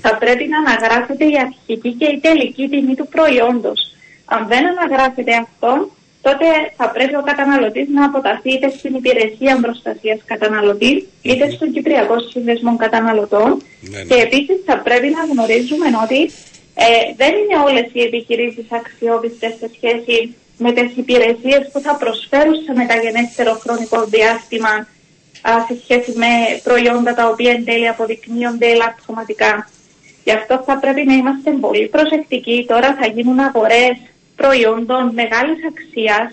Θα 0.00 0.16
πρέπει 0.16 0.44
να 0.48 0.58
αναγράφεται 0.58 1.24
η 1.24 1.36
αρχική 1.46 1.92
και 1.92 2.04
η 2.04 2.18
τελική 2.18 2.68
τιμή 2.68 2.94
του 2.94 3.08
προϊόντος. 3.08 3.80
Αν 4.24 4.46
δεν 4.48 4.66
αναγράφεται 4.66 5.34
αυτό, 5.34 5.90
τότε 6.26 6.46
θα 6.76 6.90
πρέπει 6.90 7.16
ο 7.16 7.22
καταναλωτής 7.22 7.88
να 7.88 8.04
αποταθεί 8.04 8.50
είτε 8.52 8.68
στην 8.78 8.94
υπηρεσία 8.94 9.58
προστασίας 9.60 10.18
καταναλωτής, 10.24 11.06
είτε 11.22 11.50
στον 11.50 11.72
Κυπριακό 11.72 12.16
Σύνδεσμο 12.30 12.76
Καταναλωτών. 12.76 13.62
Ναι, 13.80 13.98
ναι. 13.98 14.04
Και 14.04 14.20
επίσης 14.26 14.58
θα 14.66 14.78
πρέπει 14.78 15.08
να 15.16 15.22
γνωρίζουμε 15.32 15.86
ότι 16.04 16.20
ε, 16.74 16.86
δεν 17.16 17.32
είναι 17.40 17.56
όλες 17.66 17.86
οι 17.92 18.00
επιχειρήσεις 18.08 18.66
αξιόπιστες 18.70 19.52
σε 19.60 19.70
σχέση 19.76 20.34
με 20.58 20.72
τις 20.72 20.96
υπηρεσίες 20.96 21.68
που 21.72 21.80
θα 21.80 21.94
προσφέρουν 21.96 22.54
σε 22.64 22.72
μεταγενέστερο 22.74 23.52
χρονικό 23.52 24.04
διάστημα 24.04 24.88
α, 25.42 25.50
σε 25.68 25.78
σχέση 25.82 26.12
με 26.18 26.26
προϊόντα 26.62 27.14
τα 27.14 27.28
οποία 27.28 27.52
εν 27.52 27.64
τέλει 27.64 27.88
αποδεικνύονται 27.88 28.66
ελαττωματικά. 28.66 29.68
Γι' 30.24 30.32
αυτό 30.32 30.62
θα 30.66 30.78
πρέπει 30.78 31.04
να 31.04 31.14
είμαστε 31.14 31.50
πολύ 31.50 31.88
προσεκτικοί. 31.88 32.64
Τώρα 32.68 32.96
θα 33.00 33.06
γίνουν 33.06 33.38
αγορές 33.38 33.96
προϊόντων 34.36 35.12
μεγάλης 35.14 35.58
αξίας 35.70 36.32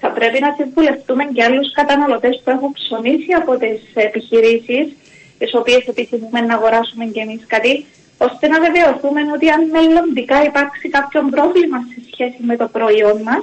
θα 0.00 0.10
πρέπει 0.10 0.40
να 0.40 0.54
συμβουλευτούμε 0.58 1.24
και 1.24 1.44
άλλους 1.44 1.72
καταναλωτές 1.72 2.40
που 2.44 2.50
έχουν 2.50 2.72
ψωνίσει 2.72 3.32
από 3.32 3.56
τις 3.56 3.80
επιχειρήσεις 3.94 4.86
τις 5.38 5.54
οποίες 5.54 5.86
επιθυμούμε 5.86 6.40
να 6.40 6.54
αγοράσουμε 6.54 7.04
και 7.04 7.20
εμείς 7.20 7.42
κάτι 7.46 7.86
ώστε 8.18 8.48
να 8.48 8.60
βεβαιωθούμε 8.60 9.20
ότι 9.34 9.48
αν 9.48 9.60
μελλοντικά 9.70 10.44
υπάρξει 10.44 10.88
κάποιο 10.88 11.20
πρόβλημα 11.30 11.78
σε 11.92 12.00
σχέση 12.12 12.38
με 12.38 12.56
το 12.56 12.68
προϊόν 12.68 13.22
μας 13.22 13.42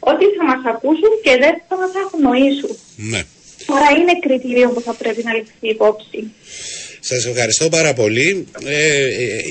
ότι 0.00 0.24
θα 0.36 0.44
μας 0.50 0.62
ακούσουν 0.74 1.12
και 1.22 1.34
δεν 1.42 1.54
θα 1.68 1.76
μας 1.76 1.92
αγνοήσουν. 2.04 2.76
Ναι. 2.96 3.22
Άρα 3.76 3.90
είναι 3.98 4.14
κριτήριο 4.24 4.68
που 4.70 4.80
θα 4.80 4.92
πρέπει 4.92 5.22
να 5.24 5.32
ληφθεί 5.34 5.68
υπόψη. 5.76 6.18
Σας 7.00 7.26
ευχαριστώ 7.26 7.68
πάρα 7.68 7.92
πολύ. 7.92 8.46
Ε, 8.64 8.76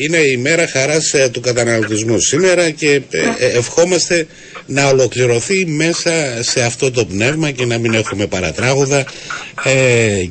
είναι 0.04 0.18
η 0.18 0.38
μέρα 0.38 0.68
χαράς 0.68 1.14
ε, 1.14 1.30
του 1.30 1.39
καταναλωτισμού 1.39 2.20
σήμερα 2.20 2.70
και 2.70 3.02
ε, 3.39 3.45
ευχόμαστε 3.58 4.28
να 4.66 4.88
ολοκληρωθεί 4.88 5.66
μέσα 5.66 6.43
σε 6.43 6.62
αυτό 6.62 6.91
το 6.91 7.06
πνεύμα 7.06 7.52
και 7.52 7.66
να 7.66 7.78
μην 7.78 7.93
έχουμε 7.93 8.28
παρατράγουδα 8.28 9.06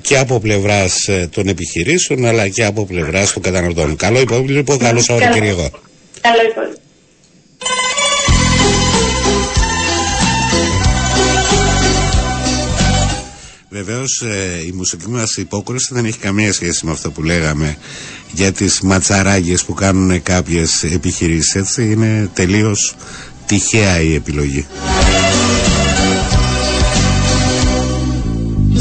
και 0.01 0.19
από 0.19 0.41
πλευράς 0.41 1.09
των 1.31 1.49
επιχειρήσεων 1.49 2.27
αλλά 2.27 2.49
και 2.49 2.65
από 2.65 2.87
πλευράς 2.87 3.33
των 3.33 3.43
καταναλωτών. 3.43 3.97
Καλό 3.97 4.21
υπόλοιπο, 4.21 4.77
καλό 4.77 5.01
Σαββατοκύριακο. 5.01 5.71
Καλό 6.21 6.43
υπόλοιπο. 6.51 6.78
Βεβαίως 13.99 14.23
ε, 14.23 14.67
η 14.67 14.73
μουσική 14.73 15.09
μας 15.09 15.37
υπόκριση 15.37 15.95
δεν 15.95 16.05
έχει 16.05 16.19
καμία 16.19 16.53
σχέση 16.53 16.87
με 16.87 16.91
αυτό 16.91 17.11
που 17.11 17.23
λέγαμε 17.23 17.77
για 18.33 18.53
τις 18.53 18.81
ματσαράγγε 18.81 19.55
που 19.67 19.75
κάνουν 19.75 20.23
κάποιες 20.23 20.83
επιχειρήσεις. 20.83 21.55
Έτσι 21.55 21.91
είναι 21.91 22.31
τελείως 22.33 22.95
τυχαία 23.47 24.01
η 24.01 24.15
επιλογή. 24.15 24.67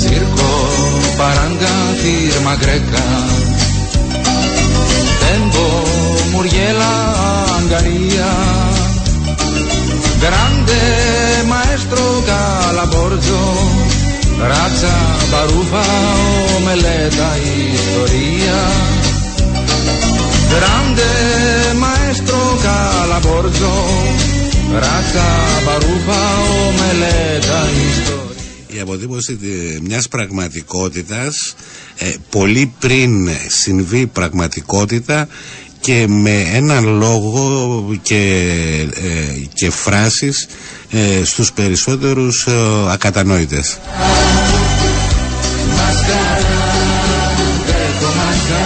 Circo, 0.03 0.51
παράγκα, 1.17 1.75
firma 2.01 2.53
greca, 2.63 3.05
tempo, 5.25 5.65
muriela, 6.33 6.93
angaria, 7.59 8.31
grande 10.23 10.79
maestro 11.53 12.03
Calaborgio, 12.29 13.76
Ράτσα, 14.39 15.17
παρούφα, 15.31 15.85
ομελέτα, 16.57 17.35
ιστορία. 17.73 18.59
Grande 20.53 21.09
maestro 21.83 22.39
Calaborzo 22.65 23.75
Ράτσα, 24.73 25.25
παρούφα, 25.65 26.21
ομελέτα, 26.67 27.69
ιστορία. 27.89 28.75
Η 28.77 28.79
αποτύπωση 28.79 29.37
μιας 29.83 30.07
πραγματικότητας 30.07 31.55
ε, 31.97 32.13
πολύ 32.29 32.73
πριν 32.79 33.29
συμβεί 33.47 34.07
πραγματικότητα 34.07 35.27
και 35.79 36.05
με 36.07 36.41
έναν 36.53 36.97
λόγο 36.97 37.99
και, 38.01 38.43
ε, 38.95 39.45
και 39.53 39.69
φράσεις 39.69 40.47
ε, 40.91 41.25
στους 41.25 41.51
περισσότερους 41.53 42.45
ε, 42.47 42.51
ακατανόητες, 42.91 43.79
μακάρα 45.75 46.67
και 47.65 48.01
το 48.01 48.07
μαξά. 48.17 48.65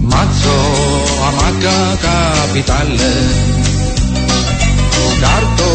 Μάτσο, 0.00 0.60
αμάκα 1.26 1.98
καπιτάλε 2.00 3.12
το 4.90 5.20
κάρτο. 5.20 5.70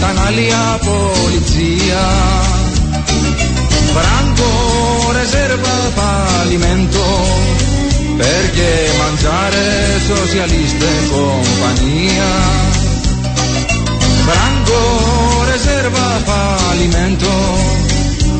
Τανάλια 0.00 0.78
πολιτεία 0.84 2.04
reserva 5.56 5.90
fallimento 5.94 7.02
perché 8.16 8.88
mangiare 8.98 10.00
socialista 10.06 10.84
in 10.84 11.08
compagnia. 11.10 12.30
Franco 14.26 15.44
reserva 15.50 16.20
fallimento 16.24 17.28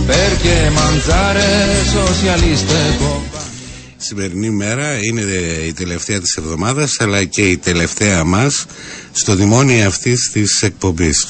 perché 0.06 0.70
mangiare 0.70 1.84
socialista 1.84 2.72
in 2.72 2.96
compagnia. 2.98 3.34
Σημερινή 3.98 4.50
μέρα 4.50 5.04
είναι 5.04 5.22
η 5.66 5.72
τελευταία 5.72 6.20
της 6.20 6.36
εβδομάδας 6.36 6.96
αλλά 7.00 7.24
και 7.24 7.42
η 7.50 7.56
τελευταία 7.56 8.24
μας 8.24 8.66
στο 9.12 9.34
δημόνιο 9.34 9.86
αυτής 9.86 10.30
της 10.32 10.62
εκπομπής. 10.62 11.26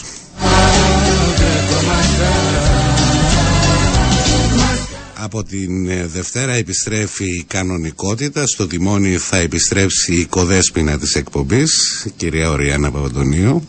Από 5.27 5.45
την 5.45 5.89
ε, 5.89 6.07
Δευτέρα 6.07 6.53
επιστρέφει 6.53 7.25
η 7.25 7.45
κανονικότητα. 7.49 8.47
Στο 8.47 8.67
τιμόνι 8.67 9.17
θα 9.17 9.37
επιστρέψει 9.37 10.15
η 10.15 10.25
κοδέσποινα 10.25 10.99
της 10.99 11.15
εκπομπής, 11.15 12.03
η 12.05 12.11
κυρία 12.17 12.51
Οριάννα 12.51 12.91
Παπαντονίου. 12.91 13.69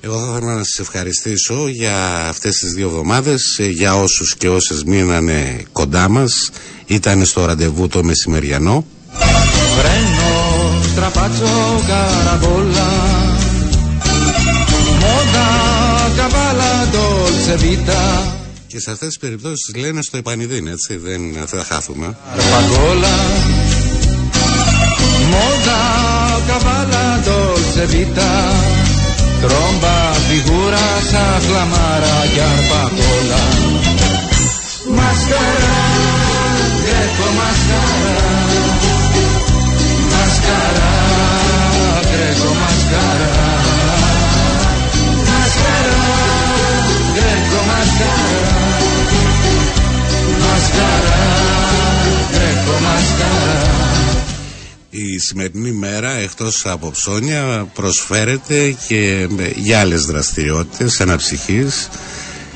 Εγώ 0.00 0.18
θα 0.18 0.36
ήθελα 0.36 0.54
να 0.54 0.64
σας 0.64 0.78
ευχαριστήσω 0.78 1.68
για 1.68 2.26
αυτές 2.28 2.56
τις 2.56 2.72
δύο 2.72 2.88
εβδομάδες, 2.88 3.58
ε, 3.58 3.66
για 3.68 3.96
όσους 3.96 4.36
και 4.36 4.48
όσες 4.48 4.84
μείνανε 4.84 5.62
κοντά 5.72 6.08
μας, 6.08 6.50
ήταν 6.86 7.24
στο 7.24 7.44
ραντεβού 7.44 7.88
το 7.88 8.04
μεσημεριανό. 8.04 8.86
Βρένο, 9.78 10.82
στραπάτσο, 10.92 11.82
καραβόλα, 11.86 13.33
ντόλτσε 17.54 17.68
βίτα. 17.68 18.36
Και 18.66 18.80
σε 18.80 18.90
αυτές 18.90 19.08
τις 19.08 19.18
περιπτώσεις 19.18 19.74
λένε 19.76 20.02
στο 20.02 20.16
επανειδήν, 20.16 20.66
έτσι, 20.66 20.96
δεν 20.96 21.20
θα 21.46 21.64
χάθουμε. 21.64 22.16
Αρπαγόλα, 22.32 23.16
μόδα, 25.30 25.80
καβάλα, 26.46 27.20
ντόλτσε 27.22 27.84
βίτα. 27.84 28.30
Τρόμπα, 29.40 30.12
φιγούρα, 30.28 30.86
σαχλαμάρα 31.10 32.16
και 32.34 32.40
αρπαγόλα. 32.40 33.44
Μασκαρά, 34.96 35.82
γκρέκο 36.80 37.28
μασκαρά. 37.38 38.32
Μασκαρά, 40.10 40.92
γκρέκο 42.10 42.50
μασκαρά. 42.60 43.32
Μασκαρά, 43.34 43.63
μασκαρά. 47.66 48.52
Μασκαρά, 50.40 51.24
γκρέκο 52.30 52.78
μασκαρά. 52.82 53.62
Η 54.90 55.18
σημερινή 55.18 55.72
μέρα 55.72 56.10
εκτός 56.10 56.66
από 56.66 56.90
ψώνια 56.90 57.68
προσφέρεται 57.74 58.76
και 58.88 59.28
για 59.56 59.80
άλλες 59.80 60.04
δραστηριότητες 60.04 61.00
αναψυχής 61.00 61.88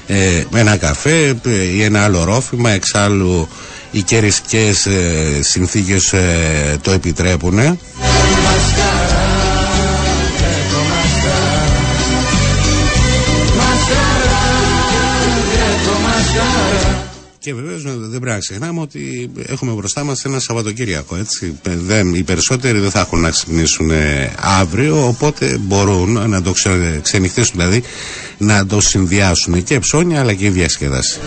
ε, 0.07 0.45
με 0.51 0.61
ένα 0.61 0.77
καφέ 0.77 1.29
ε, 1.45 1.51
ή 1.63 1.83
ένα 1.83 2.05
άλλο 2.05 2.25
ρόφημα 2.25 2.71
εξάλλου 2.71 3.49
οι 3.91 4.03
κερισκές 4.03 4.87
ε, 4.87 5.39
συνθήκες 5.43 6.13
ε, 6.13 6.79
το 6.83 6.91
επιτρέπουν 6.91 7.79
Και 17.39 17.55
βεβαίως 17.55 17.83
δεν 17.83 18.11
πρέπει 18.11 18.27
να 18.27 18.39
ξεχνάμε 18.39 18.81
ότι 18.81 19.31
έχουμε 19.47 19.73
μπροστά 19.73 20.05
μας 20.05 20.25
ένα 20.25 20.39
Σαββατοκύριακο. 20.39 21.17
Έτσι. 21.17 21.59
Δεν, 21.63 22.15
οι 22.15 22.23
περισσότεροι 22.23 22.79
δεν 22.79 22.91
θα 22.91 23.01
έχουν 23.01 23.21
να 23.21 23.31
ξυπνήσουν 23.31 23.91
ε, 23.91 24.33
αύριο, 24.37 25.07
οπότε 25.07 25.59
μπορούν 25.59 26.29
να 26.31 26.43
το 26.43 26.53
ξε, 26.53 27.01
ξενυχτήσουν, 27.03 27.55
δηλαδή 27.57 27.83
να 28.39 28.67
το 28.67 28.81
συνδυάσουν 28.81 29.63
και 29.63 29.79
ψώνια 29.79 30.21
αλλά 30.21 30.35
και 30.35 30.51
διασκέδαση. 30.51 31.21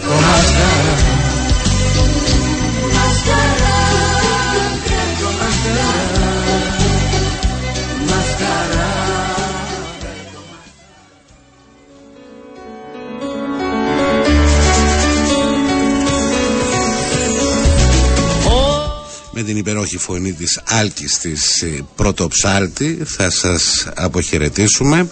Υπερόχη 19.62 19.98
φωνή 19.98 20.34
της 20.34 20.62
Άλκης 20.66 21.18
της 21.18 21.62
ε, 21.62 21.86
πρωτοψάλτη 21.96 22.98
θα 23.06 23.30
σας 23.30 23.88
αποχαιρετήσουμε 23.96 25.10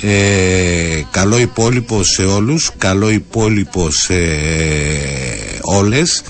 ε, 0.00 1.02
καλό 1.10 1.38
υπόλοιπο 1.38 2.02
σε 2.02 2.22
όλους 2.22 2.70
καλό 2.78 3.10
υπόλοιπο 3.10 3.90
σε 3.90 4.14
όλες 5.60 6.22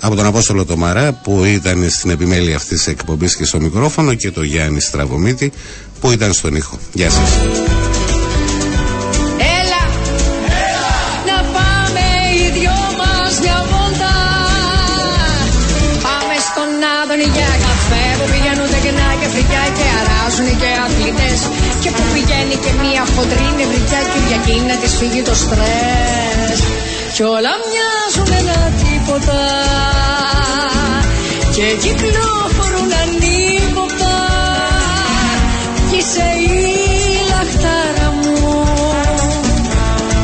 από 0.00 0.14
τον 0.14 0.26
Απόστολο 0.26 0.64
Τομαρά 0.64 1.12
που 1.12 1.44
ήταν 1.44 1.90
στην 1.90 2.10
επιμέλεια 2.10 2.56
αυτής 2.56 2.78
της 2.78 2.86
εκπομπής 2.86 3.36
και 3.36 3.44
στο 3.44 3.60
μικρόφωνο 3.60 4.14
και 4.14 4.30
το 4.30 4.42
Γιάννη 4.42 4.80
Στραβωμίτη 4.80 5.52
που 6.00 6.10
ήταν 6.10 6.32
στον 6.32 6.54
ήχο. 6.54 6.78
Γεια 6.92 7.10
σας. 7.10 7.30
Και 21.80 21.90
που 21.90 22.02
πηγαίνει 22.12 22.56
και 22.64 22.72
μία 22.82 23.04
χοντρή 23.16 23.48
νευρικιά 23.56 24.00
Κυριακή 24.12 24.60
να 24.68 24.76
της 24.76 24.96
φύγει 24.96 25.22
το 25.22 25.34
στρες. 25.34 26.60
κι 27.14 27.22
όλα 27.22 27.52
μοιάζουν 27.64 28.30
ένα 28.40 28.58
τίποτα. 28.82 29.40
Και 31.54 31.66
κυκλοφορούν 31.82 32.90
ανίποτα. 33.02 34.16
Κι 35.90 36.02
σε 36.12 36.26
η 36.48 36.66
λαχτάρα 37.30 38.10
μου. 38.20 38.64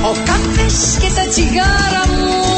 Ο 0.09 0.13
καφές 0.25 0.97
και 1.01 1.11
τα 1.17 1.27
τσιγάρα 1.29 2.05
μου. 2.09 2.50